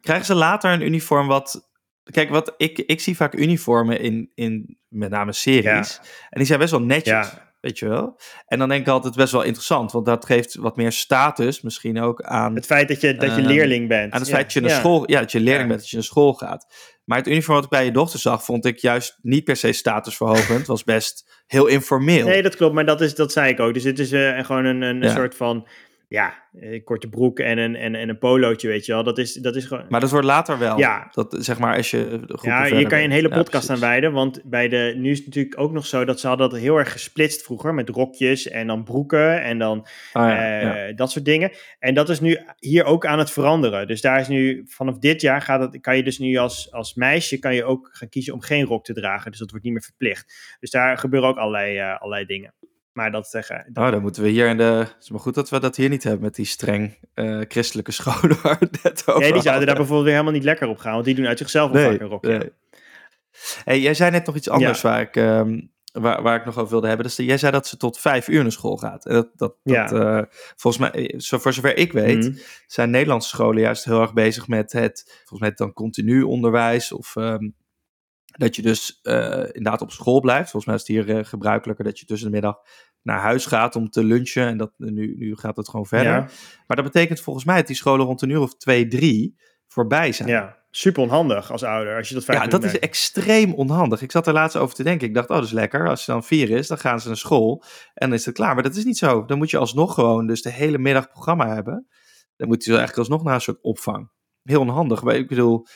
[0.00, 1.70] krijgen ze later een uniform wat
[2.10, 6.00] kijk, wat ik, ik zie vaak uniformen in, in met name series.
[6.30, 7.30] En die zijn best wel netjes.
[7.30, 7.47] Ja.
[7.60, 8.20] Weet je wel?
[8.46, 12.00] En dan denk ik altijd best wel interessant, want dat geeft wat meer status misschien
[12.00, 14.12] ook aan, Het feit dat je, dat je Ehm, leerling bent.
[14.12, 14.34] aan het Ja.
[14.34, 14.76] feit dat je naar Ja.
[14.78, 15.68] school, ja, dat je leerling Ja.
[15.68, 16.66] bent, dat je naar school gaat.
[17.04, 19.72] Maar het uniform wat ik bij je dochter zag, vond ik juist niet per se
[19.72, 20.58] statusverhogend.
[20.58, 22.26] Het was best heel informeel.
[22.26, 23.74] Nee, dat klopt, maar dat, is, dat zei ik ook.
[23.74, 25.66] Dus het is eh, gewoon een, een soort van,
[26.08, 29.02] ja, een korte broek en een, en, en een polootje, weet je wel.
[29.02, 29.86] Dat is, dat is gewoon...
[29.88, 30.78] Maar dat wordt later wel.
[30.78, 31.08] Ja.
[31.12, 33.92] Dat, zeg maar, als je Ja, verder kan je een hele Ja, podcast aan precies.
[33.92, 34.12] wijden.
[34.12, 36.76] Want bij de, nu is het natuurlijk ook nog zo dat ze hadden dat heel
[36.76, 37.74] erg gesplitst vroeger.
[37.74, 40.94] Met rokjes en dan broeken en dan Ah, ja, eh, ja.
[40.94, 41.50] dat soort dingen.
[41.78, 43.86] En dat is nu hier ook aan het veranderen.
[43.86, 46.94] Dus daar is nu, vanaf dit jaar gaat het, kan je dus nu als, als
[46.94, 49.30] meisje kan je ook gaan kiezen om geen rok te dragen.
[49.30, 50.56] Dus dat wordt niet meer verplicht.
[50.60, 52.54] Dus daar gebeuren ook allerlei, eh, allerlei dingen.
[52.98, 53.66] Maar dat zeggen.
[53.72, 54.62] dat- Oh, dan moeten we hier in de...
[54.62, 57.92] Het is maar goed dat we dat hier niet hebben met die streng eh, christelijke
[58.00, 60.92] scholen waar net over nee, die zouden daar bijvoorbeeld weer helemaal niet lekker op gaan.
[60.92, 62.38] Want die doen uit zichzelf vaak een rokje.
[62.38, 62.52] nee.
[63.64, 65.60] Hey, jij zei net nog iets anders waar, ik, ehm,
[65.92, 67.06] waar, waar ik nog over wilde hebben.
[67.06, 69.06] Dus jij zei dat ze tot vijf uur naar school gaat.
[69.06, 69.86] En dat, dat, Ja.
[69.86, 70.22] dat, eh,
[70.56, 72.36] volgens mij, eh, zo, voor zover ik weet, Mhm.
[72.66, 76.92] zijn Nederlandse scholen juist heel erg bezig met het, volgens mij dan continu onderwijs.
[76.92, 77.48] Of ehm,
[78.38, 80.50] dat je dus eh, inderdaad op school blijft.
[80.50, 82.56] Volgens mij is het hier eh, gebruikelijker dat je tussen de middag
[83.02, 84.46] naar huis gaat om te lunchen.
[84.46, 86.12] En dat, nu, nu gaat het gewoon verder.
[86.12, 86.28] Ja.
[86.66, 90.12] Maar dat betekent volgens mij dat die scholen rond een uur of twee, drie voorbij
[90.12, 90.28] zijn.
[90.28, 91.96] ja, super onhandig als ouder.
[91.96, 94.02] Als je dat Ja, dat is extreem onhandig.
[94.02, 95.08] Ik zat er laatst over te denken.
[95.08, 95.88] Ik dacht, oh, dat is lekker.
[95.88, 97.62] Als je dan vier is, dan gaan ze naar school
[97.94, 98.54] en dan is het klaar.
[98.54, 99.24] Maar dat is niet zo.
[99.24, 101.86] Dan moet je alsnog gewoon dus de hele middag programma hebben.
[102.36, 104.10] Dan moet je eigenlijk alsnog naar een soort opvang.
[104.42, 105.02] Heel onhandig.
[105.02, 105.66] Maar ik bedoel,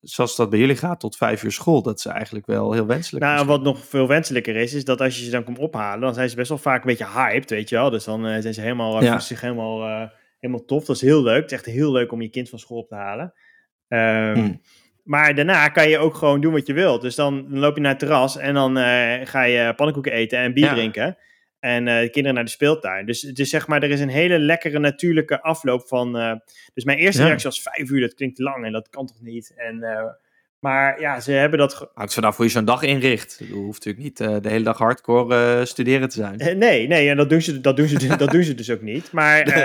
[0.00, 3.24] zoals dat bij jullie gaat, tot vijf uur school, dat is eigenlijk wel heel wenselijk.
[3.24, 3.62] Nou, misschien.
[3.62, 6.28] wat nog veel wenselijker is, is dat als je ze dan komt ophalen, dan zijn
[6.30, 7.90] ze best wel vaak een beetje hyped, weet je wel.
[7.90, 9.00] Dus dan eh, zijn ze helemaal, Ja.
[9.00, 10.08] voelen zich helemaal, eh,
[10.38, 10.84] helemaal tof.
[10.84, 11.42] Dat is heel leuk.
[11.42, 13.32] Het is echt heel leuk om je kind van school op te halen.
[13.88, 14.60] Ehm, Hmm.
[15.04, 17.02] Maar daarna kan je ook gewoon doen wat je wilt.
[17.02, 20.38] Dus dan, dan loop je naar het terras en dan eh, ga je pannenkoeken eten
[20.38, 20.72] en bier Ja.
[20.74, 21.16] drinken.
[21.60, 23.06] En eh, de kinderen naar de speeltuin.
[23.06, 26.18] Dus het is zeg maar, er is een hele lekkere natuurlijke afloop van.
[26.18, 26.32] eh,
[26.74, 27.26] dus mijn eerste Ja.
[27.26, 29.52] reactie was vijf uur, dat klinkt lang en dat kan toch niet.
[29.56, 30.04] En, eh,
[30.58, 31.74] maar ja, ze hebben dat.
[31.74, 33.40] ge- Hangt vanaf hoe je zo'n dag inricht.
[33.48, 36.58] Je hoeft natuurlijk niet de hele dag hardcore studeren te zijn.
[36.58, 39.12] Nee, nee, en dat doen ze, dat doen ze, dat doen ze dus ook niet.
[39.12, 39.58] Maar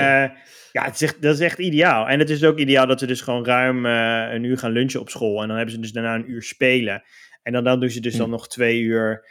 [0.72, 2.08] ja, het is echt, dat is echt ideaal.
[2.08, 5.10] En het is ook ideaal dat ze dus gewoon ruim een uur gaan lunchen op
[5.10, 5.42] school.
[5.42, 7.04] En dan hebben ze dus daarna een uur spelen.
[7.44, 8.20] En dan, dan doen ze dus Hm.
[8.20, 9.26] dan nog twee uur,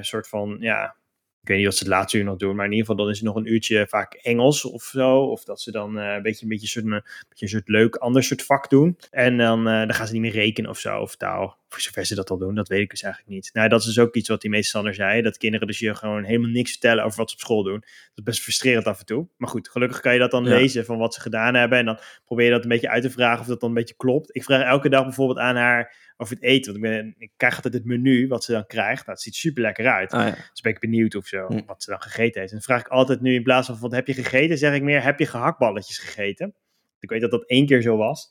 [0.00, 0.96] soort van, ja,
[1.42, 2.56] ik weet niet wat ze het laatste uur nog doen.
[2.56, 5.18] Maar in ieder geval dan is er nog een uurtje vaak Engels of zo.
[5.18, 7.96] Of dat ze dan eh, een beetje een beetje soort, een beetje een soort leuk
[7.96, 8.98] ander soort vak doen.
[9.10, 11.60] En dan, eh, dan gaan ze niet meer rekenen of zo, of taal.
[11.68, 13.50] Voor zover ze dat al doen, dat weet ik dus eigenlijk niet.
[13.52, 15.22] Nou, dat is dus ook iets wat die meester Sander zei.
[15.22, 17.80] Dat kinderen dus je gewoon helemaal niks vertellen over wat ze op school doen.
[17.80, 19.26] Dat is best frustrerend af en toe.
[19.36, 20.50] Maar goed, gelukkig kan je dat dan Ja.
[20.50, 21.78] lezen van wat ze gedaan hebben.
[21.78, 23.94] En dan probeer je dat een beetje uit te vragen of dat dan een beetje
[23.96, 24.36] klopt.
[24.36, 26.72] Ik vraag elke dag bijvoorbeeld aan haar over het eten.
[26.72, 29.00] Want ik, ben, ik krijg altijd het menu wat ze dan krijgt.
[29.06, 30.12] Nou, het ziet super lekker uit.
[30.12, 30.34] Ah, ja.
[30.50, 31.60] Dus ben ik benieuwd of zo, Hm.
[31.66, 32.52] wat ze dan gegeten heeft.
[32.52, 34.82] En dan vraag ik altijd nu in plaats van wat heb je gegeten, zeg ik
[34.82, 36.54] meer heb je gehaktballetjes gegeten.
[36.98, 38.30] Ik weet dat dat één keer zo was.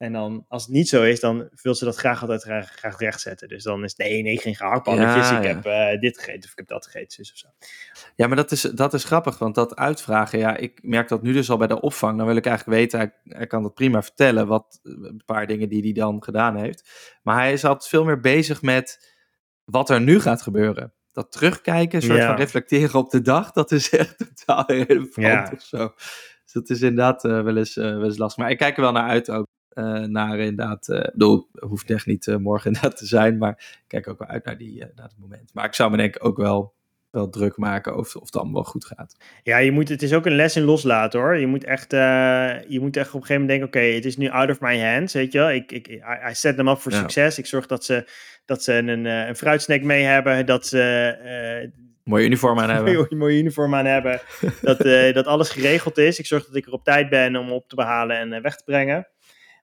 [0.00, 2.98] En dan, als het niet zo is, dan wil ze dat graag altijd graag, graag
[2.98, 3.48] rechtzetten.
[3.48, 5.28] Dus dan is nee, nee, geen gehaktballetjes.
[5.28, 5.48] Ja, ik ja.
[5.48, 7.48] heb eh, dit gegeten of ik heb dat gegeten, zus of zo.
[8.14, 11.32] Ja, maar dat is, dat is grappig, want dat uitvragen, ja, ik merk dat nu
[11.32, 12.18] dus al bij de opvang.
[12.18, 15.68] Dan wil ik eigenlijk weten, hij, hij kan dat prima vertellen, wat, een paar dingen
[15.68, 16.90] die hij dan gedaan heeft.
[17.22, 19.14] Maar hij is altijd veel meer bezig met
[19.64, 20.94] wat er nu gaat gebeuren.
[21.12, 22.26] Dat terugkijken, een soort Ja.
[22.26, 25.50] van reflecteren op de dag, dat is echt totaal irrelevant Ja.
[25.54, 25.92] of zo.
[26.44, 28.42] Dus dat is inderdaad eh, wel, eens, eh, wel eens lastig.
[28.42, 29.46] Maar ik kijk er wel naar uit ook.
[29.70, 33.84] Eh, naar inderdaad, eh bedoel, hoeft echt niet eh, morgen inderdaad te zijn, maar ik
[33.86, 35.50] kijk ook wel uit naar, die, naar het moment.
[35.54, 36.74] Maar ik zou me denk ik ook wel,
[37.10, 39.16] wel druk maken of, of het allemaal wel goed gaat.
[39.42, 41.36] Ja, je moet, het is ook een les in loslaten hoor.
[41.36, 44.28] Je moet echt, je moet echt op een gegeven moment denken, oké, het is nu
[44.28, 45.50] out of my hands, weet je wel.
[45.50, 46.98] Ik, ik, I, set them up voor Ja.
[46.98, 47.38] succes.
[47.38, 48.08] Ik zorg dat ze,
[48.44, 50.78] dat ze een, een fruitsnack mee hebben, dat ze
[52.04, 52.94] Mooie uniform aan hebben.
[52.94, 54.20] mooie, mooie uniform aan hebben.
[54.62, 54.78] dat,
[55.14, 56.18] dat alles geregeld is.
[56.18, 58.64] Ik zorg dat ik er op tijd ben om op te behalen en weg te
[58.64, 59.08] brengen.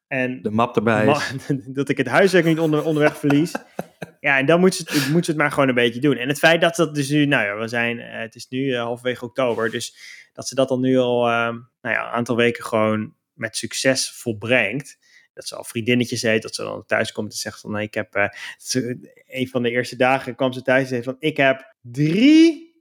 [0.07, 1.47] En De map erbij is.
[1.67, 3.51] dat ik het huiswerk niet onder, onderweg verlies.
[4.19, 6.17] Ja, en dan moet ze, het, moet ze het maar gewoon een beetje doen.
[6.17, 8.73] En het feit dat dat dus nu, nou ja, we zijn, eh, het is nu
[8.73, 9.95] eh, halverwege oktober, dus
[10.37, 11.49] dat ze dat dan nu al, eh,
[11.81, 14.97] nou ja, een aantal weken gewoon met succes volbrengt.
[15.33, 17.93] Dat ze al vriendinnetjes heeft, dat ze dan thuis komt en zegt van, nee, ik
[17.93, 18.29] heb, eh,
[19.27, 22.75] een van de eerste dagen kwam ze thuis en zei van, ik heb drie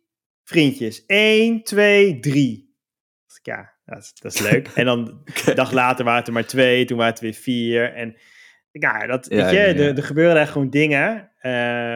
[0.44, 1.04] vriendjes.
[1.06, 2.76] Eén, twee, drie.
[3.26, 4.68] Dacht ik, Ja, dat is, dat is leuk.
[4.74, 4.98] En dan
[5.46, 7.92] een dag later waren het er maar twee, toen waren het weer vier.
[7.94, 8.16] En
[8.70, 9.74] ja, dat, Ja, weet je, ja, ja.
[9.74, 11.50] Er, er gebeuren echt gewoon dingen eh,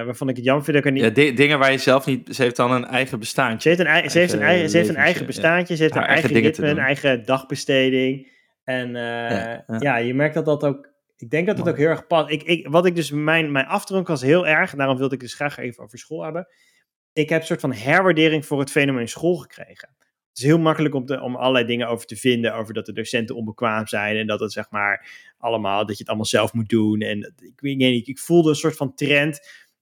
[0.05, 1.17] waarvan ik het jammer vind dat ik er niet...
[1.17, 2.35] Ja, dingen waar je zelf niet...
[2.35, 3.61] Ze heeft dan een eigen bestaantje.
[3.61, 5.83] Ze heeft een, ei- ze heeft een, Eigen eigen, ze heeft een eigen bestaantje, ze
[5.83, 8.33] heeft Haar een eigen eigen ritme, een eigen dagbesteding.
[8.65, 12.07] En eh, Ja, je merkt dat dat ook Ik denk dat het ook heel erg
[12.07, 12.31] past.
[12.31, 15.35] Ik, ik, wat ik dus, mijn, mijn afdronk was heel erg, daarom wilde ik dus
[15.35, 16.47] graag even over school hebben.
[17.13, 19.97] Ik heb een soort van herwaardering voor het fenomeen school gekregen.
[20.31, 22.93] Het is heel makkelijk om, te, om allerlei dingen over te vinden, over dat de
[22.93, 26.69] docenten onbekwaam zijn en dat het zeg maar allemaal, dat je het allemaal zelf moet
[26.69, 27.01] doen.
[27.01, 29.41] En ik weet niet, ik voelde een soort van trend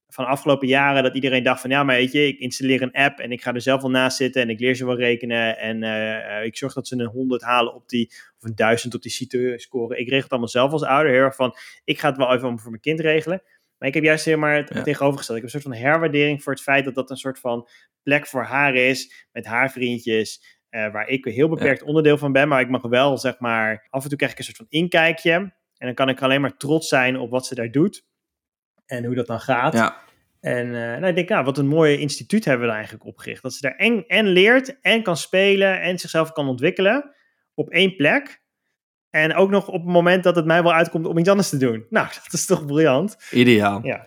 [0.08, 2.92] van de afgelopen jaren dat iedereen dacht van ja, maar weet je, ik installeer een
[2.92, 5.58] app en ik ga er zelf wel naast zitten en ik leer ze wel rekenen
[5.58, 8.06] en eh, ik zorg dat ze een 100 halen op die,
[8.38, 9.96] of een 1000 op die CITO-score.
[9.96, 12.58] Ik regel het allemaal zelf als ouder, heel erg van ik ga het wel even
[12.58, 13.42] voor mijn kind regelen.
[13.78, 14.82] Maar ik heb juist helemaal het Ja.
[14.82, 15.38] tegenovergesteld.
[15.38, 17.68] Ik heb een soort van herwaardering voor het feit dat dat een soort van
[18.02, 22.32] plek voor haar is, met haar vriendjes, eh, waar ik een heel beperkt onderdeel van
[22.32, 24.66] ben, maar ik mag wel, zeg maar, af en toe krijg ik een soort van
[24.68, 25.32] inkijkje.
[25.32, 28.06] En dan kan ik alleen maar trots zijn op wat ze daar doet
[28.86, 29.72] en hoe dat dan gaat.
[29.72, 29.96] Ja,
[30.40, 33.42] En eh, nou, ik denk, nou, wat een mooi instituut hebben we daar eigenlijk opgericht.
[33.42, 37.14] Dat ze daar en, en leert en kan spelen en zichzelf kan ontwikkelen
[37.54, 38.42] op één plek.
[39.10, 41.56] En ook nog op het moment dat het mij wel uitkomt om iets anders te
[41.56, 41.86] doen.
[41.90, 43.16] Nou, dat is toch briljant.
[43.30, 43.86] ideaal.
[43.86, 44.06] Ja.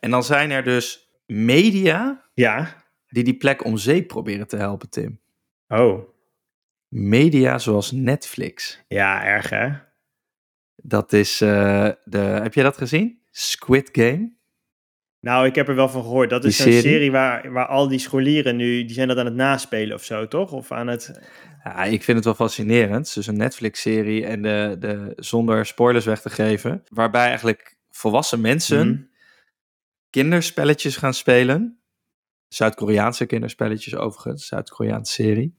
[0.00, 2.84] En dan zijn er dus media Ja.
[3.08, 5.20] die die plek om zeep proberen te helpen, Tim.
[5.68, 6.08] Oh.
[6.88, 8.84] Media zoals Netflix.
[8.88, 9.68] Ja, erg hè?
[10.76, 12.18] Dat is eh, de.
[12.18, 13.20] Heb jij dat gezien?
[13.30, 14.38] Squid Game.
[15.20, 16.30] Nou, ik heb er wel van gehoord.
[16.30, 16.80] Dat is zo'n serie?
[16.80, 20.28] serie, waar, waar al die scholieren nu, die zijn dat aan het naspelen of zo,
[20.28, 20.52] toch?
[20.52, 21.20] Of aan het...
[21.64, 23.14] Ja, ik vind het wel fascinerend.
[23.14, 26.82] Dus een Netflix-serie en de, de, zonder spoilers weg te geven.
[26.88, 29.02] Waarbij eigenlijk volwassen mensen Mhm.
[30.10, 31.78] kinderspelletjes gaan spelen.
[32.48, 35.54] Zuid-Koreaanse kinderspelletjes overigens, Zuid-Koreaanse serie.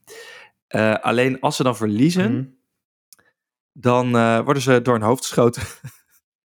[0.67, 2.45] Eh, alleen als ze dan verliezen, Mhm.
[3.73, 5.61] dan eh, worden ze door hun hoofd geschoten.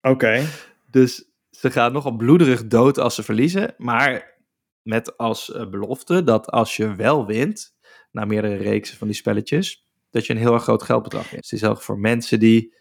[0.00, 0.44] Oké.
[0.90, 1.24] Dus
[1.58, 3.74] ze gaan nogal bloederig dood als ze verliezen.
[3.76, 4.34] Maar
[4.82, 7.74] met als eh, belofte dat als je wel wint,
[8.10, 11.48] na meerdere reeksen van die spelletjes, dat je een heel erg groot geldbedrag wint.
[11.48, 12.74] Dus is ook voor mensen die.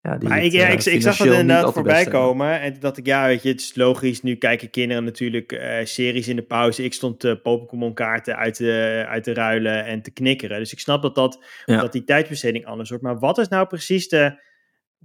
[0.00, 2.60] Ja, die Maar ik, ja, eh, ik, ik zag dat inderdaad voorbij komen.
[2.60, 4.22] En toen dacht ik, ja, weet je, het is logisch.
[4.22, 6.84] Nu kijken kinderen natuurlijk eh, series in de pauze.
[6.84, 10.58] Ik stond uh, Pokémon kaarten uit te, uit te ruilen en te knikkeren.
[10.58, 11.80] Dus ik snap dat, dat, Ja.
[11.80, 13.04] dat die tijdsbesteding anders wordt.
[13.04, 14.38] Maar wat is nou precies de,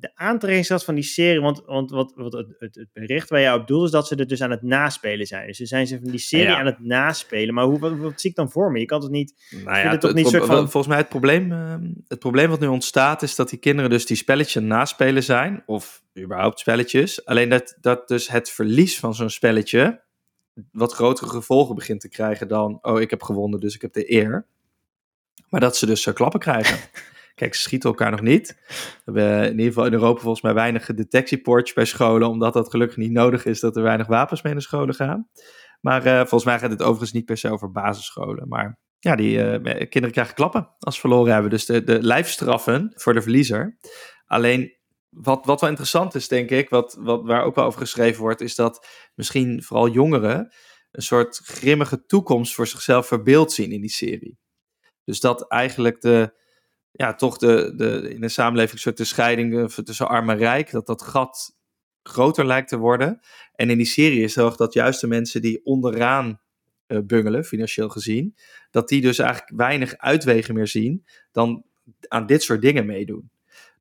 [0.02, 1.42] de aantrekkingskracht van die serie?
[1.42, 4.28] Want, want wat, wat het, het, bericht waar jij op doelt is dat ze er
[4.28, 5.48] dus aan het naspelen zijn.
[5.48, 6.60] Dus ze zijn ze van die serie Ja.
[6.60, 7.54] aan het naspelen.
[7.54, 8.80] Maar hoe, wat, wat zie ik dan voor me?
[8.80, 9.34] Je kan het niet...
[9.50, 11.76] Nou ja, het toch niet soort van- volgens mij het probleem, eh,
[12.08, 16.04] het probleem wat nu ontstaat is dat die kinderen dus die spelletjes naspelen zijn, of
[16.20, 17.26] überhaupt spelletjes.
[17.26, 20.02] Alleen dat, dat dus het verlies van zo'n spelletje
[20.72, 24.12] wat grotere gevolgen begint te krijgen dan, oh ik heb gewonnen dus ik heb de
[24.14, 24.46] eer.
[25.50, 26.78] Maar dat ze dus zo klappen krijgen.
[27.36, 28.58] Kijk, ze schieten elkaar nog niet.
[29.06, 32.70] We hebben in ieder geval in Europa volgens mij weinig detectiepoortjes bij scholen, omdat dat
[32.70, 35.30] gelukkig niet nodig is dat er weinig wapens mee naar scholen gaan.
[35.82, 38.48] Maar eh, volgens mij gaat het overigens niet per se over basisscholen.
[38.48, 41.52] Maar ja, die eh, kinderen krijgen klappen als ze verloren hebben.
[41.52, 43.78] Dus de, de lijfstraffen voor de verliezer.
[44.26, 44.78] Alleen
[45.10, 48.42] wat, wat wel interessant is, denk ik, wat, wat, waar ook wel over geschreven wordt,
[48.42, 50.54] is dat misschien vooral jongeren
[50.92, 54.40] een soort grimmige toekomst voor zichzelf verbeeld zien in die serie.
[55.04, 56.40] Dus dat eigenlijk de,
[56.92, 60.38] ja, toch de, de, in de samenleving een soort de scheiding eh, tussen arm en
[60.38, 61.56] rijk, dat dat gat
[62.04, 63.20] groter lijkt te worden.
[63.56, 66.42] En in die serie is ook dat juist de mensen die onderaan
[66.88, 68.36] uh, bungelen, financieel gezien,
[68.72, 71.64] dat die dus eigenlijk weinig uitwegen meer zien dan
[72.08, 73.32] aan dit soort dingen meedoen.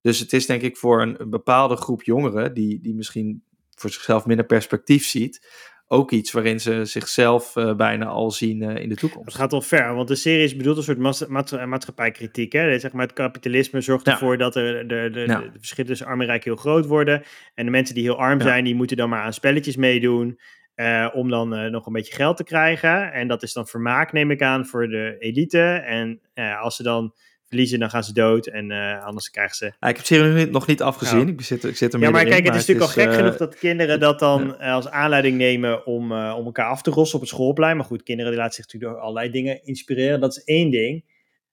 [0.01, 3.43] Dus het is denk ik voor een, een bepaalde groep jongeren, die, die misschien
[3.75, 5.47] voor zichzelf minder perspectief ziet,
[5.93, 9.27] ook iets waarin ze zichzelf uh, bijna al zien uh, in de toekomst.
[9.27, 12.53] Het gaat wel ver, want de serie is bedoeld als een soort ma maatschappijkritiek.
[12.53, 12.79] Hè?
[12.79, 15.41] Zeg maar, het kapitalisme zorgt ervoor dat er de, de, ja.
[15.41, 17.23] de, verschillen tussen arm en rijk heel groot worden.
[17.55, 18.45] En de mensen die heel arm ja.
[18.45, 20.41] zijn, die moeten dan maar aan spelletjes meedoen.
[20.77, 23.13] Uh, om dan nog een beetje geld te krijgen.
[23.13, 25.61] En dat is dan vermaak, neem ik aan, voor de elite.
[25.73, 26.21] En
[26.61, 27.15] als ze dan
[27.51, 28.47] verliezen, dan gaan ze dood.
[28.47, 29.65] En uh, anders krijgen ze...
[29.65, 31.29] Ja, ik heb het hier nog niet afgezien.
[31.29, 33.15] Ik, zit, ik zit er Ja, maar kijk, in, het is natuurlijk al gek uh,
[33.15, 34.73] genoeg dat kinderen dat dan ja.
[34.73, 37.77] als aanleiding nemen om, om elkaar af te rossen op het schoolplein.
[37.77, 40.21] Maar goed, kinderen die laten zich natuurlijk door allerlei dingen inspireren.
[40.21, 41.05] Dat is één ding.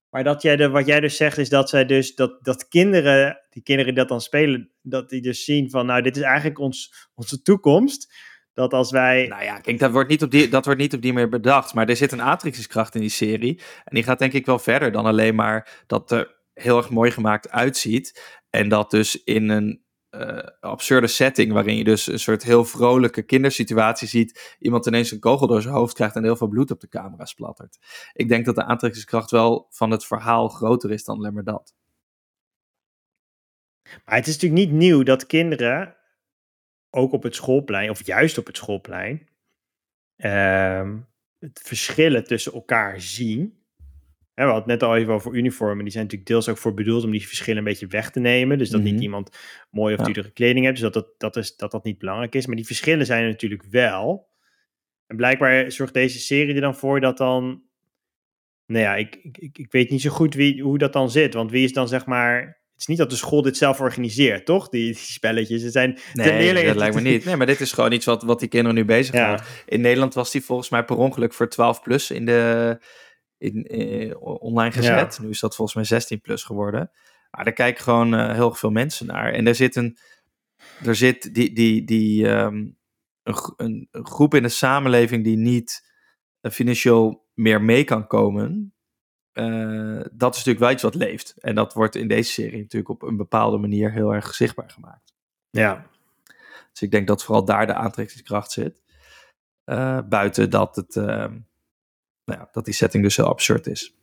[0.09, 3.39] Maar dat jij de, wat jij dus zegt is dat zij dus dat, dat kinderen,
[3.49, 6.59] die kinderen die dat dan spelen, dat die dus zien van nou, dit is eigenlijk
[6.59, 8.13] ons, onze toekomst.
[8.57, 9.27] Dat als wij.
[9.27, 11.73] Nou ja, kijk, dat wordt, niet op die, dat wordt niet op die manier bedacht.
[11.73, 13.61] Maar er zit een aantrekkingskracht in die serie.
[13.83, 17.11] En die gaat denk ik wel verder dan alleen maar dat er heel erg mooi
[17.11, 18.37] gemaakt uitziet.
[18.49, 23.21] En dat dus in een uh, absurde setting, waarin je dus een soort heel vrolijke
[23.21, 24.55] kindersituatie ziet.
[24.59, 27.25] Iemand ineens een kogel door zijn hoofd krijgt en heel veel bloed op de camera
[27.25, 27.77] splattert.
[28.13, 31.75] Ik denk dat de aantrekkingskracht wel van het verhaal groter is dan alleen maar dat.
[34.05, 35.96] Maar het is natuurlijk niet nieuw dat kinderen
[36.89, 39.27] ook op het schoolplein, of juist op het schoolplein,
[40.17, 40.93] uh,
[41.39, 43.55] het verschillen tussen elkaar zien.
[44.33, 45.83] We hadden het net al even over uniformen.
[45.83, 48.57] Die zijn natuurlijk deels ook voor bedoeld om die verschillen een beetje weg te nemen.
[48.57, 48.91] Dus dat Mhm.
[48.91, 49.37] niet iemand
[49.69, 50.23] mooi of Ja.
[50.33, 50.81] kleding heeft.
[50.81, 52.45] Dus dat dat, dat, is, dat dat niet belangrijk is.
[52.45, 54.29] Maar die verschillen zijn er natuurlijk wel.
[55.07, 57.63] En blijkbaar zorgt deze serie er dan voor dat dan...
[58.65, 61.33] Nou ja, ik, ik, ik, ik weet niet zo goed wie, hoe dat dan zit.
[61.33, 62.61] Want wie is dan zeg maar...
[62.77, 64.69] Het is niet dat de school dit zelf organiseert, toch?
[64.69, 65.61] Die, die spelletjes.
[65.61, 67.25] Het zijn de Nee, leerlingen- dat lijkt me niet.
[67.25, 69.43] Nee, maar dit is gewoon iets wat, wat die kinderen nu bezig Ja.
[69.65, 72.77] In Nederland was die volgens mij per ongeluk voor 12 plus in de,
[73.37, 75.19] in, eh, online gezet.
[75.21, 76.91] Nu is dat volgens mij 16 plus geworden.
[77.31, 79.33] Maar daar kijken gewoon eh, heel veel mensen naar.
[79.33, 79.97] En er zit een,
[80.85, 82.65] er zit die, die, die, ehm,
[83.23, 85.85] een, een groep in de samenleving die niet
[86.41, 88.73] eh, financieel meer mee kan komen.
[89.37, 91.33] Eh, dat is natuurlijk wel iets wat leeft.
[91.39, 95.13] En dat wordt in deze serie natuurlijk op een bepaalde manier heel erg zichtbaar gemaakt.
[95.49, 95.85] Ja,
[96.71, 98.81] Dus ik denk dat vooral daar de aantrekkingskracht zit.
[99.63, 101.31] Eh, buiten dat, het, ehm,
[102.25, 103.95] nou ja, dat die setting dus heel absurd is.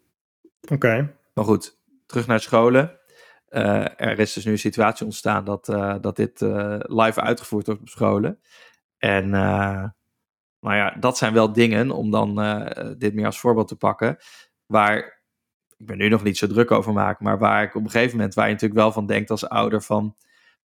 [0.70, 1.14] oké.
[1.34, 2.98] Maar goed, terug naar scholen.
[3.48, 7.66] Eh, er is dus nu een situatie ontstaan dat, eh, dat dit eh, live uitgevoerd
[7.66, 8.40] wordt op scholen.
[8.98, 9.84] En eh,
[10.60, 14.16] nou ja, dat zijn wel dingen om dan eh, dit meer als voorbeeld te pakken.
[14.66, 15.13] Waar
[15.84, 18.16] ik ben nu nog niet zo druk over maak, maar waar ik op een gegeven
[18.16, 20.16] moment, waar je natuurlijk wel van denkt als ouder van.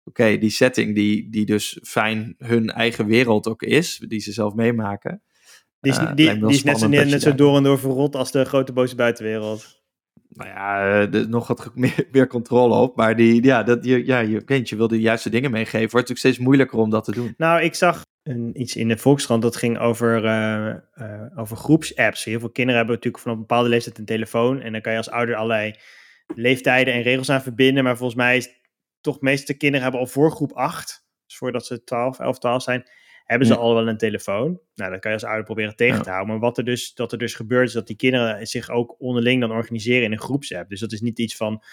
[0.03, 4.53] Oké, die setting die, die dus fijn hun eigen wereld ook is, die ze zelf
[4.53, 5.21] meemaken.
[5.79, 8.45] Die is, Eh, die, is net zo, net zo door en door verrot als de
[8.45, 9.83] grote boze buitenwereld.
[10.29, 12.95] nou ja, er is nog wat meer, meer controle op.
[12.95, 15.79] Maar die, ja, dat, je, ja, je, weet je wil de juiste dingen meegeven.
[15.79, 17.33] Wordt natuurlijk steeds moeilijker om dat te doen.
[17.37, 22.23] Nou, ik zag een, iets in de Volkskrant dat ging over, eh, eh, over groepsapps.
[22.23, 24.61] Heel veel kinderen hebben natuurlijk vanaf een bepaalde leeftijd een telefoon.
[24.61, 25.75] En dan kan je als ouder allerlei
[26.35, 27.83] leeftijden en regels aan verbinden.
[27.83, 28.49] Maar volgens mij is
[29.01, 32.63] toch de meeste kinderen hebben al voor groep 8, dus voordat ze 12, 11, 12
[32.63, 32.89] zijn,
[33.25, 33.59] hebben ze Ja.
[33.59, 34.59] al wel een telefoon.
[34.75, 36.29] Nou, dat kan je als ouder proberen tegen te houden.
[36.29, 39.41] Maar wat er dus, dat er dus gebeurt, is dat die kinderen zich ook onderling
[39.41, 40.69] dan organiseren in een groepsapp.
[40.69, 41.63] Dus dat is niet iets van,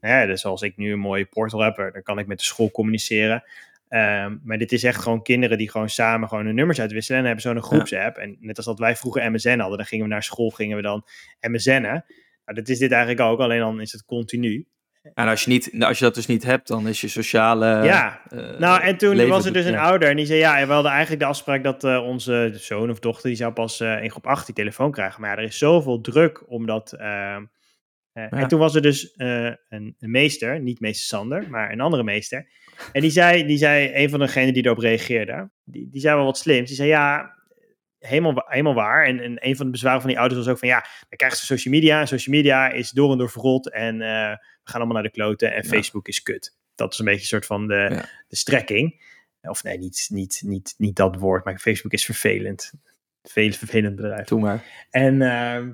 [0.00, 2.70] hè, dus als ik nu een mooie portal heb, dan kan ik met de school
[2.70, 3.42] communiceren.
[3.90, 7.18] Ehm, maar dit is echt gewoon kinderen die gewoon samen gewoon hun nummers uitwisselen.
[7.18, 8.16] En dan hebben zo'n groepsapp.
[8.16, 10.82] En net als dat wij vroeger MSN hadden, dan gingen we naar school, gingen we
[10.82, 11.04] dan
[11.40, 11.82] MSN'en.
[11.82, 12.04] Nou,
[12.44, 14.66] dat is dit eigenlijk ook, alleen dan is het continu.
[15.14, 17.84] En als je, niet, als je dat dus niet hebt, dan is je sociale.
[17.84, 19.82] ja, eh, nou en toen was er dus een ja.
[19.82, 22.98] ouder en die zei, ja, we hadden eigenlijk de afspraak dat eh, onze zoon of
[22.98, 25.20] dochter, die zou pas eh, in groep 8 die telefoon krijgen.
[25.20, 26.92] Maar ja, er is zoveel druk omdat...
[26.92, 27.42] eh, eh,
[28.12, 32.48] En toen was er dus een, een meester, niet meester Sander, maar een andere meester.
[32.92, 36.24] En die zei, die zei een van degenen die erop reageerde, die, die zei wel
[36.24, 36.66] wat slims.
[36.66, 37.34] Die zei, ja,
[37.98, 39.06] helemaal, helemaal waar.
[39.06, 41.38] En, en een van de bezwaren van die ouders was ook van, ja, dan krijgen
[41.38, 42.00] ze social media.
[42.00, 45.10] En social media is door en door verrot en eh, we gaan allemaal naar de
[45.10, 45.52] kloten.
[45.52, 45.68] En Ja.
[45.68, 46.56] Facebook is kut.
[46.74, 48.08] Dat is een beetje een soort van de, Ja.
[48.28, 49.08] de strekking.
[49.42, 52.72] Of nee, niet, niet, niet, niet dat woord, maar Facebook is vervelend.
[53.22, 54.26] Veel vervelend bedrijf.
[54.26, 54.64] Doe maar.
[54.90, 55.70] En ehm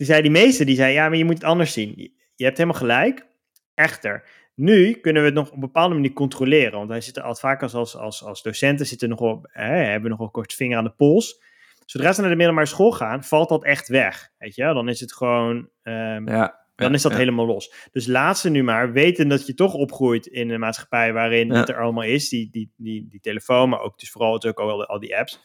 [0.00, 2.12] die zei die meester, die zei, ja, maar je moet het anders zien.
[2.34, 3.26] Je hebt helemaal gelijk.
[3.74, 4.24] Echter,
[4.60, 6.72] nu kunnen we het nog op een bepaalde manier controleren.
[6.78, 10.10] Want wij zitten altijd vaak als, als, als, als docenten, zitten nog wel, hè, hebben
[10.10, 11.42] nog wel kort vinger aan de pols.
[11.86, 14.30] Zodra ze naar de middelbare school gaan, valt dat echt weg.
[14.38, 16.66] Weet je, dan is het gewoon, ehm, Ja.
[16.74, 17.18] dan is dat ja.
[17.18, 17.74] helemaal los.
[17.92, 21.54] Dus laat ze nu maar weten dat je toch opgroeit in een maatschappij waarin Ja.
[21.54, 22.28] het er allemaal is.
[22.28, 25.40] Die, die, die, die telefoon, maar ook dus vooral ook al, al die apps.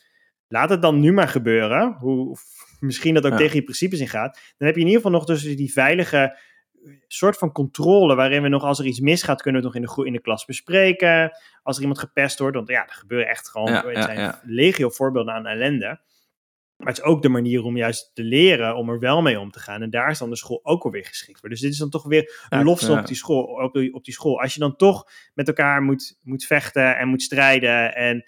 [0.47, 1.95] Laat het dan nu maar gebeuren.
[1.99, 2.41] Hoe, of
[2.79, 3.37] misschien dat ook Ja.
[3.37, 4.53] tegen je principes ingaat.
[4.57, 6.37] Dan heb je in ieder geval nog dus die veilige
[7.07, 8.15] soort van controle.
[8.15, 10.21] Waarin we nog, als er iets misgaat, kunnen we het nog in de, in de
[10.21, 11.37] klas bespreken.
[11.63, 12.55] Als er iemand gepest wordt.
[12.55, 13.71] Want ja, er gebeuren echt gewoon.
[13.71, 14.41] Ja, het zijn ja.
[14.43, 15.99] legio voorbeelden aan ellende.
[16.77, 19.51] Maar het is ook de manier om juist te leren om er wel mee om
[19.51, 19.81] te gaan.
[19.81, 21.49] En daar is dan de school ook alweer geschikt voor.
[21.49, 22.99] Dus dit is dan toch weer een ja.
[22.99, 24.41] op, die school, op, die, op die school.
[24.41, 27.95] Als je dan toch met elkaar moet, moet vechten en moet strijden.
[27.95, 28.25] En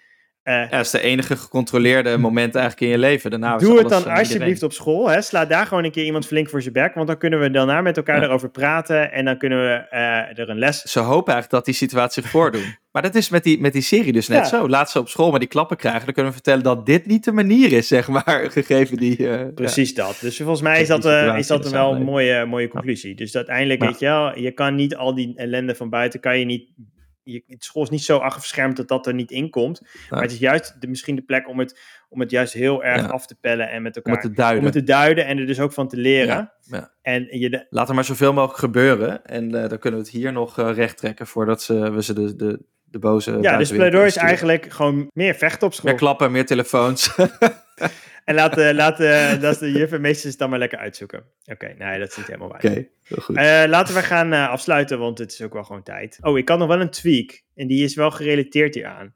[0.53, 3.29] Ja, dat is de enige gecontroleerde moment eigenlijk in je leven.
[3.29, 5.09] Daarna doe het dan alsjeblieft op school.
[5.09, 5.21] Hè?
[5.21, 6.93] Sla daar gewoon een keer iemand flink voor zijn bek.
[6.93, 8.23] Want dan kunnen we daarna met elkaar Ja.
[8.23, 9.11] erover praten.
[9.11, 12.31] En dan kunnen we eh, er een les Ze hopen eigenlijk dat die situatie zich
[12.31, 12.75] voordoen.
[12.91, 14.43] Maar dat is met die, met die serie dus net Ja.
[14.45, 14.69] zo.
[14.69, 16.05] Laat ze op school maar die klappen krijgen.
[16.05, 18.47] Dan kunnen we vertellen dat dit niet de manier is, zeg maar.
[18.51, 19.29] Gegeven die...
[19.29, 20.17] eh, Precies dat.
[20.21, 21.05] Dus volgens mij is dat,
[21.37, 23.15] is dat een wel een mooie, mooie conclusie.
[23.15, 26.45] Dus uiteindelijk, weet je wel, je kan niet al die ellende van buiten, kan je
[26.45, 26.69] niet,
[27.32, 29.82] je, het school is niet zo afgeschermd dat dat er niet in komt.
[30.09, 33.01] Maar het is juist de, misschien de plek om het, om het juist heel erg
[33.01, 33.07] Ja.
[33.07, 34.59] af te pellen en met om elkaar, het te duiden.
[34.59, 36.51] om het te duiden en er dus ook van te leren.
[36.61, 36.91] Ja.
[37.01, 39.25] En je de, Laat er maar zoveel mogelijk gebeuren.
[39.25, 42.13] En eh, dan kunnen we het hier nog eh, recht trekken voordat ze, we ze
[42.13, 43.38] de, de, de boze.
[43.41, 45.89] ja, dus pleidooi is eigenlijk gewoon meer vechten op school.
[45.89, 47.15] Meer klappen, meer telefoons.
[48.28, 50.78] En laat, eh, laat eh, dat is de juf en meesters het dan maar lekker
[50.78, 51.23] uitzoeken.
[51.45, 52.65] Oké, nee, dat is niet helemaal waar.
[52.65, 52.88] Oké,
[53.19, 53.36] goed.
[53.36, 56.17] Eh, laten we gaan eh, afsluiten, want het is ook wel gewoon tijd.
[56.21, 57.43] Oh, ik had nog wel een tweak.
[57.55, 59.15] En die is wel gerelateerd hieraan.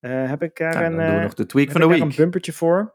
[0.00, 1.86] Eh heb ik daar Nou, een, dan doen we eh, nog de tweak van de
[1.86, 2.00] week.
[2.00, 2.94] een bumpertje voor?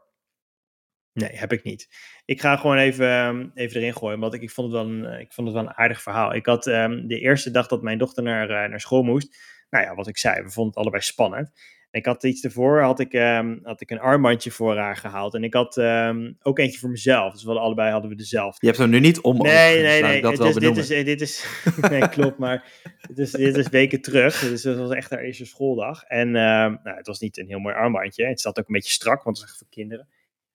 [1.12, 1.88] Nee, heb ik niet.
[2.24, 5.20] Ik ga gewoon even, ehm, even erin gooien, want ik, ik, vond het wel een,
[5.20, 6.34] ik vond het wel een aardig verhaal.
[6.34, 9.36] Ik had ehm, de eerste dag dat mijn dochter naar, eh, naar school moest,
[9.70, 11.50] nou ja, wat ik zei, we vonden het allebei spannend.
[11.94, 15.34] Ik had iets ervoor, had ik, um, had ik een armbandje voor haar gehaald.
[15.34, 17.32] En ik had um, ook eentje voor mezelf.
[17.32, 18.58] Dus we hadden, allebei hadden we dezelfde.
[18.60, 19.36] Je hebt hem nu niet om.
[19.36, 20.22] Nee, nee, nee.
[20.22, 21.46] Dat wel is, dit is, dit is,
[21.90, 22.38] nee, klopt.
[22.38, 22.70] Maar
[23.08, 24.38] dit is, dit is weken terug.
[24.38, 26.02] Dus dat was echt haar eerste schooldag.
[26.02, 28.26] En uh, nou, het was niet een heel mooi armbandje.
[28.26, 30.08] Het zat ook een beetje strak, want het was echt voor kinderen.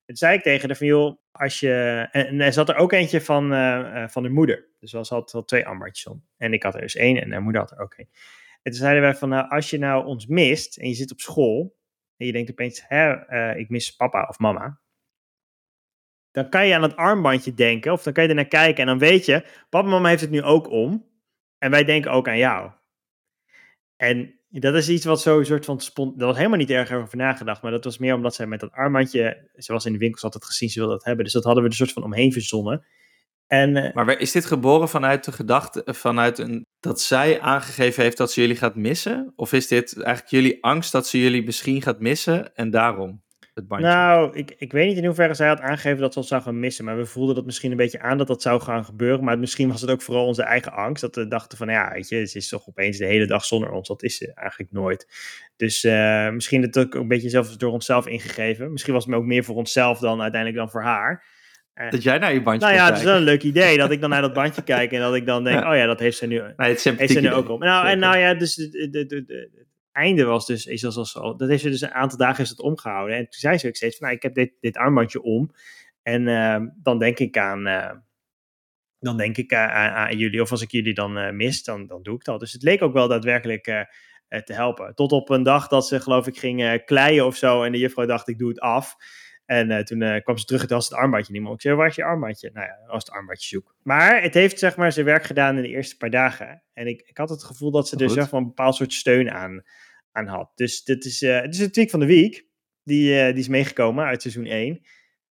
[0.10, 2.08] En toen zei ik tegen haar van, joh, als je...
[2.12, 4.66] En, er zat er ook eentje van, uh, van de moeder.
[4.80, 6.24] Dus ze had, had twee armbandjes om.
[6.38, 8.10] En ik had er dus één en haar moeder had er ook één.
[8.62, 11.20] En toen zeiden wij van, nou, als je nou ons mist en je zit op
[11.20, 11.78] school
[12.18, 14.80] en je denkt opeens, hè, uh, ik mis papa of mama.
[16.32, 18.86] Dan kan je aan het armbandje denken of dan kan je er naar kijken en
[18.86, 21.10] dan weet je, papa en mama heeft het nu ook om
[21.57, 22.72] en wij denken ook aan jou.
[23.95, 25.78] En dat is iets wat zo een soort van.
[25.95, 28.72] Dat was helemaal niet erg over nagedacht, maar dat was meer omdat zij met dat
[28.72, 31.24] armbandje, ze was in de winkels altijd gezien, ze wilde dat hebben.
[31.24, 32.86] Dus dat hadden we er een soort van omheen verzonnen.
[33.50, 38.18] En, uh, maar is dit geboren vanuit de gedachte, vanuit een, dat zij aangegeven heeft
[38.18, 39.34] dat ze jullie gaat missen?
[39.36, 43.22] Of is dit eigenlijk jullie angst dat ze jullie misschien gaat missen en daarom
[43.54, 43.88] het bandje?
[43.88, 46.60] Nou, ik, ik weet niet in hoeverre zij had aangegeven dat ze ons zou gaan
[46.60, 46.86] missen.
[46.86, 49.24] Maar we voelden dat misschien een beetje aan dat dat zou gaan gebeuren.
[49.24, 51.02] Maar misschien was het ook vooral onze eigen angst.
[51.02, 53.72] Dat we dachten van, ja, weet je, ze is toch opeens de hele dag zonder
[53.72, 53.88] ons.
[53.88, 55.08] Dat is ze eigenlijk nooit.
[55.56, 58.72] Dus uh, misschien het ook een beetje zelf door onszelf ingegeven.
[58.72, 61.38] Misschien was het ook meer voor onszelf dan uiteindelijk dan voor haar.
[61.89, 64.01] Dat jij naar je bandje Nou ja, het is wel een leuk idee dat ik
[64.01, 66.25] dan naar dat bandje kijk en dat ik dan denk, oh ja, dat heeft ze
[66.25, 67.59] nu, heeft ze nu ook op.
[67.59, 71.69] Nou, en nou ja, dus het einde was dus, is als, als, dat heeft ze
[71.69, 73.15] dus een aantal dagen is het omgehouden.
[73.15, 75.51] En toen zei ze ook steeds van, nou, ik heb dit, dit armbandje om
[76.03, 77.91] en uh, dan denk ik aan, uh,
[78.99, 82.03] dan denk ik aan, aan, jullie, of als ik jullie dan uh, mis, dan, dan
[82.03, 82.39] doe ik dat.
[82.39, 83.63] Dus het leek ook wel daadwerkelijk
[84.30, 84.95] te helpen.
[84.95, 88.05] Tot op een dag dat ze, geloof ik, ging kleien of zo en de juffrouw
[88.05, 88.95] dacht, ik doe het af.
[89.50, 91.52] En uh, toen uh, kwam ze terug en toen was het armbandje niet meer.
[91.52, 92.50] Ik zei, waar is je armbandje?
[92.54, 93.76] Nou ja, als het armbandje zoek.
[93.84, 96.64] Maar het heeft zeg maar zijn werk gedaan in de eerste paar dagen.
[96.74, 99.32] En ik, ik had het gevoel dat ze er zeg maar een bepaald soort steun
[99.32, 99.64] aan,
[100.12, 100.52] aan had.
[100.56, 102.45] Dus dit is, uh, dit is een tweak van de week.
[102.84, 104.82] Die, die is meegekomen uit seizoen 1.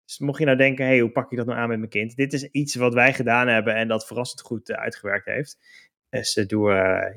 [0.05, 2.17] Dus mocht je nou denken, hey, hoe pak ik dat nou aan met mijn kind?
[2.17, 5.59] Dit is iets wat wij gedaan hebben en dat verrassend goed uitgewerkt heeft.
[6.09, 6.71] Dus doe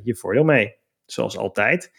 [0.03, 0.75] je voordeel mee.
[1.05, 1.91] Zoals altijd.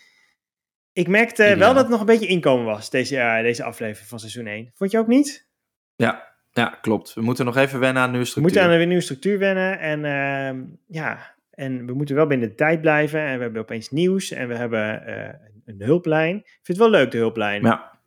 [0.99, 4.19] Ik merkte wel dat het nog een beetje inkomen was, deze, uh, deze aflevering van
[4.19, 4.71] seizoen 1.
[4.75, 5.49] Vond je ook niet?
[5.97, 7.15] Ja, ja, klopt.
[7.15, 8.53] We moeten nog even wennen aan een nieuwe structuur.
[8.53, 9.79] We moeten aan een nieuwe structuur wennen.
[9.79, 13.21] En uh, ja, en we moeten wel binnen de tijd blijven.
[13.21, 14.31] En we hebben opeens nieuws.
[14.31, 15.29] En we hebben uh,
[15.65, 16.37] een hulplijn.
[16.37, 17.63] Ik vind het wel leuk, de hulplijn.
[17.63, 17.98] Ja.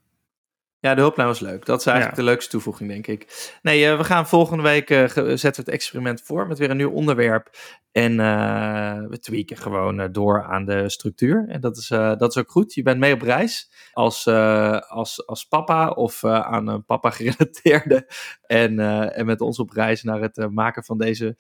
[0.82, 1.66] Ja, de hulplijn was leuk.
[1.66, 2.24] Dat is eigenlijk ja.
[2.24, 3.52] de leukste toevoeging, denk ik.
[3.62, 6.78] Nee, uh, we gaan volgende week uh, zetten we het experiment voor met weer een
[6.78, 7.50] nieuw onderwerp.
[7.92, 11.46] En uh, we tweaken gewoon door aan de structuur.
[11.48, 12.74] En dat is, dat is ook goed.
[12.74, 14.28] Je bent mee op reis als,
[14.88, 18.08] als, als papa of aan een papa gerelateerde.
[18.46, 18.80] En,
[19.14, 21.38] en met ons op reis naar het maken van deze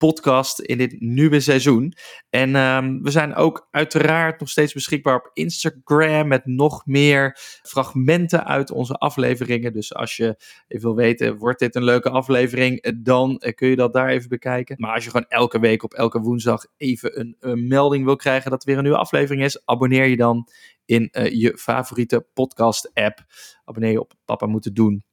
[0.00, 1.92] podcast in dit nieuwe seizoen.
[2.30, 8.46] En um, we zijn ook uiteraard nog steeds beschikbaar op Instagram met nog meer fragmenten
[8.46, 9.72] uit onze afleveringen.
[9.72, 10.36] Dus als je
[10.68, 14.76] even wil weten, wordt dit een leuke aflevering, dan kun je dat daar even bekijken.
[14.78, 18.50] Maar als je gewoon elke week op elke woensdag even een, een melding wil krijgen
[18.50, 20.48] dat er weer een nieuwe aflevering is, abonneer je dan
[20.84, 23.24] in uh, je favoriete podcast app.
[23.64, 25.04] Abonneer je op Papa Moeten Doen.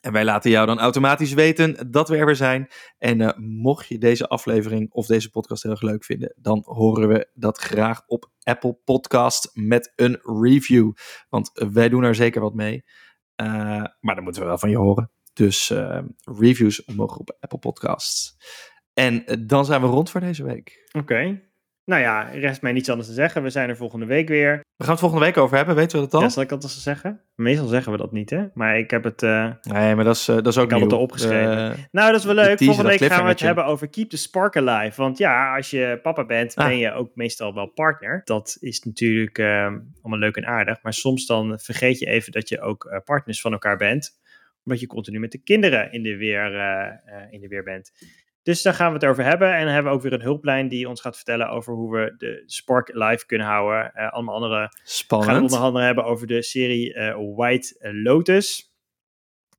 [0.00, 2.68] En wij laten jou dan automatisch weten dat we er weer zijn.
[2.98, 7.08] En uh, mocht je deze aflevering of deze podcast heel erg leuk vinden, dan horen
[7.08, 10.92] we dat graag op Apple Podcast met een review.
[11.28, 12.84] Want wij doen er zeker wat mee.
[13.42, 13.46] Uh,
[14.00, 15.10] maar dan moeten we wel van je horen.
[15.32, 16.02] Dus uh,
[16.38, 18.36] reviews mogen op Apple Podcasts.
[18.94, 20.88] En dan zijn we rond voor deze week.
[20.92, 21.42] Oké.
[21.86, 23.42] Nou ja, rest mij niets anders te zeggen.
[23.42, 24.60] We zijn er volgende week weer.
[24.76, 26.20] We gaan het volgende week over hebben, weten we dat al?
[26.20, 27.20] Ja, zal ik dat eens zeggen?
[27.34, 28.46] Meestal zeggen we dat niet, hè?
[28.54, 29.22] Maar ik heb het...
[29.22, 29.50] Uh...
[29.62, 31.70] Nee, maar dat is, uh, dat is ook Ik had het al opgeschreven.
[31.70, 32.58] Uh, nou, dat is wel leuk.
[32.58, 35.02] Volgende week gaan we het hebben over Keep the Spark Alive.
[35.02, 36.66] Want ja, als je papa bent, ah.
[36.66, 38.20] ben je ook meestal wel partner.
[38.24, 40.82] Dat is natuurlijk allemaal leuk en aardig.
[40.82, 44.20] Maar soms dan vergeet je even dat je ook partners van elkaar bent.
[44.64, 46.44] Omdat je continu met de kinderen in de weer,
[47.30, 47.92] in de weer bent.
[48.46, 49.54] Dus daar gaan we het over hebben.
[49.54, 52.14] En dan hebben we ook weer een hulplijn die ons gaat vertellen over hoe we
[52.18, 53.92] de Spark live kunnen houden.
[53.96, 54.72] Uh, allemaal andere.
[54.82, 55.30] Spannend.
[55.30, 58.74] Gaan we onder andere hebben over de serie uh, White Lotus.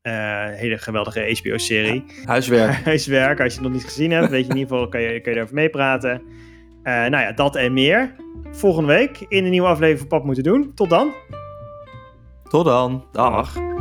[0.03, 0.13] Uh,
[0.45, 2.03] hele geweldige HBO-serie.
[2.25, 2.73] Huiswerk.
[2.85, 3.39] Huiswerk.
[3.41, 5.31] Als je het nog niet gezien hebt, weet je in ieder geval, kan je, kan
[5.31, 6.21] je erover meepraten.
[6.83, 8.15] nou ja, dat en meer.
[8.51, 10.73] Volgende week in een nieuwe aflevering van Pap Moeten Doen.
[10.73, 11.13] Tot dan.
[12.43, 13.07] Tot dan.
[13.11, 13.76] Dag.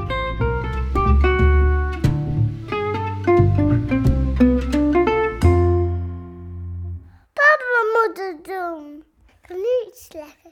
[9.97, 10.45] Ik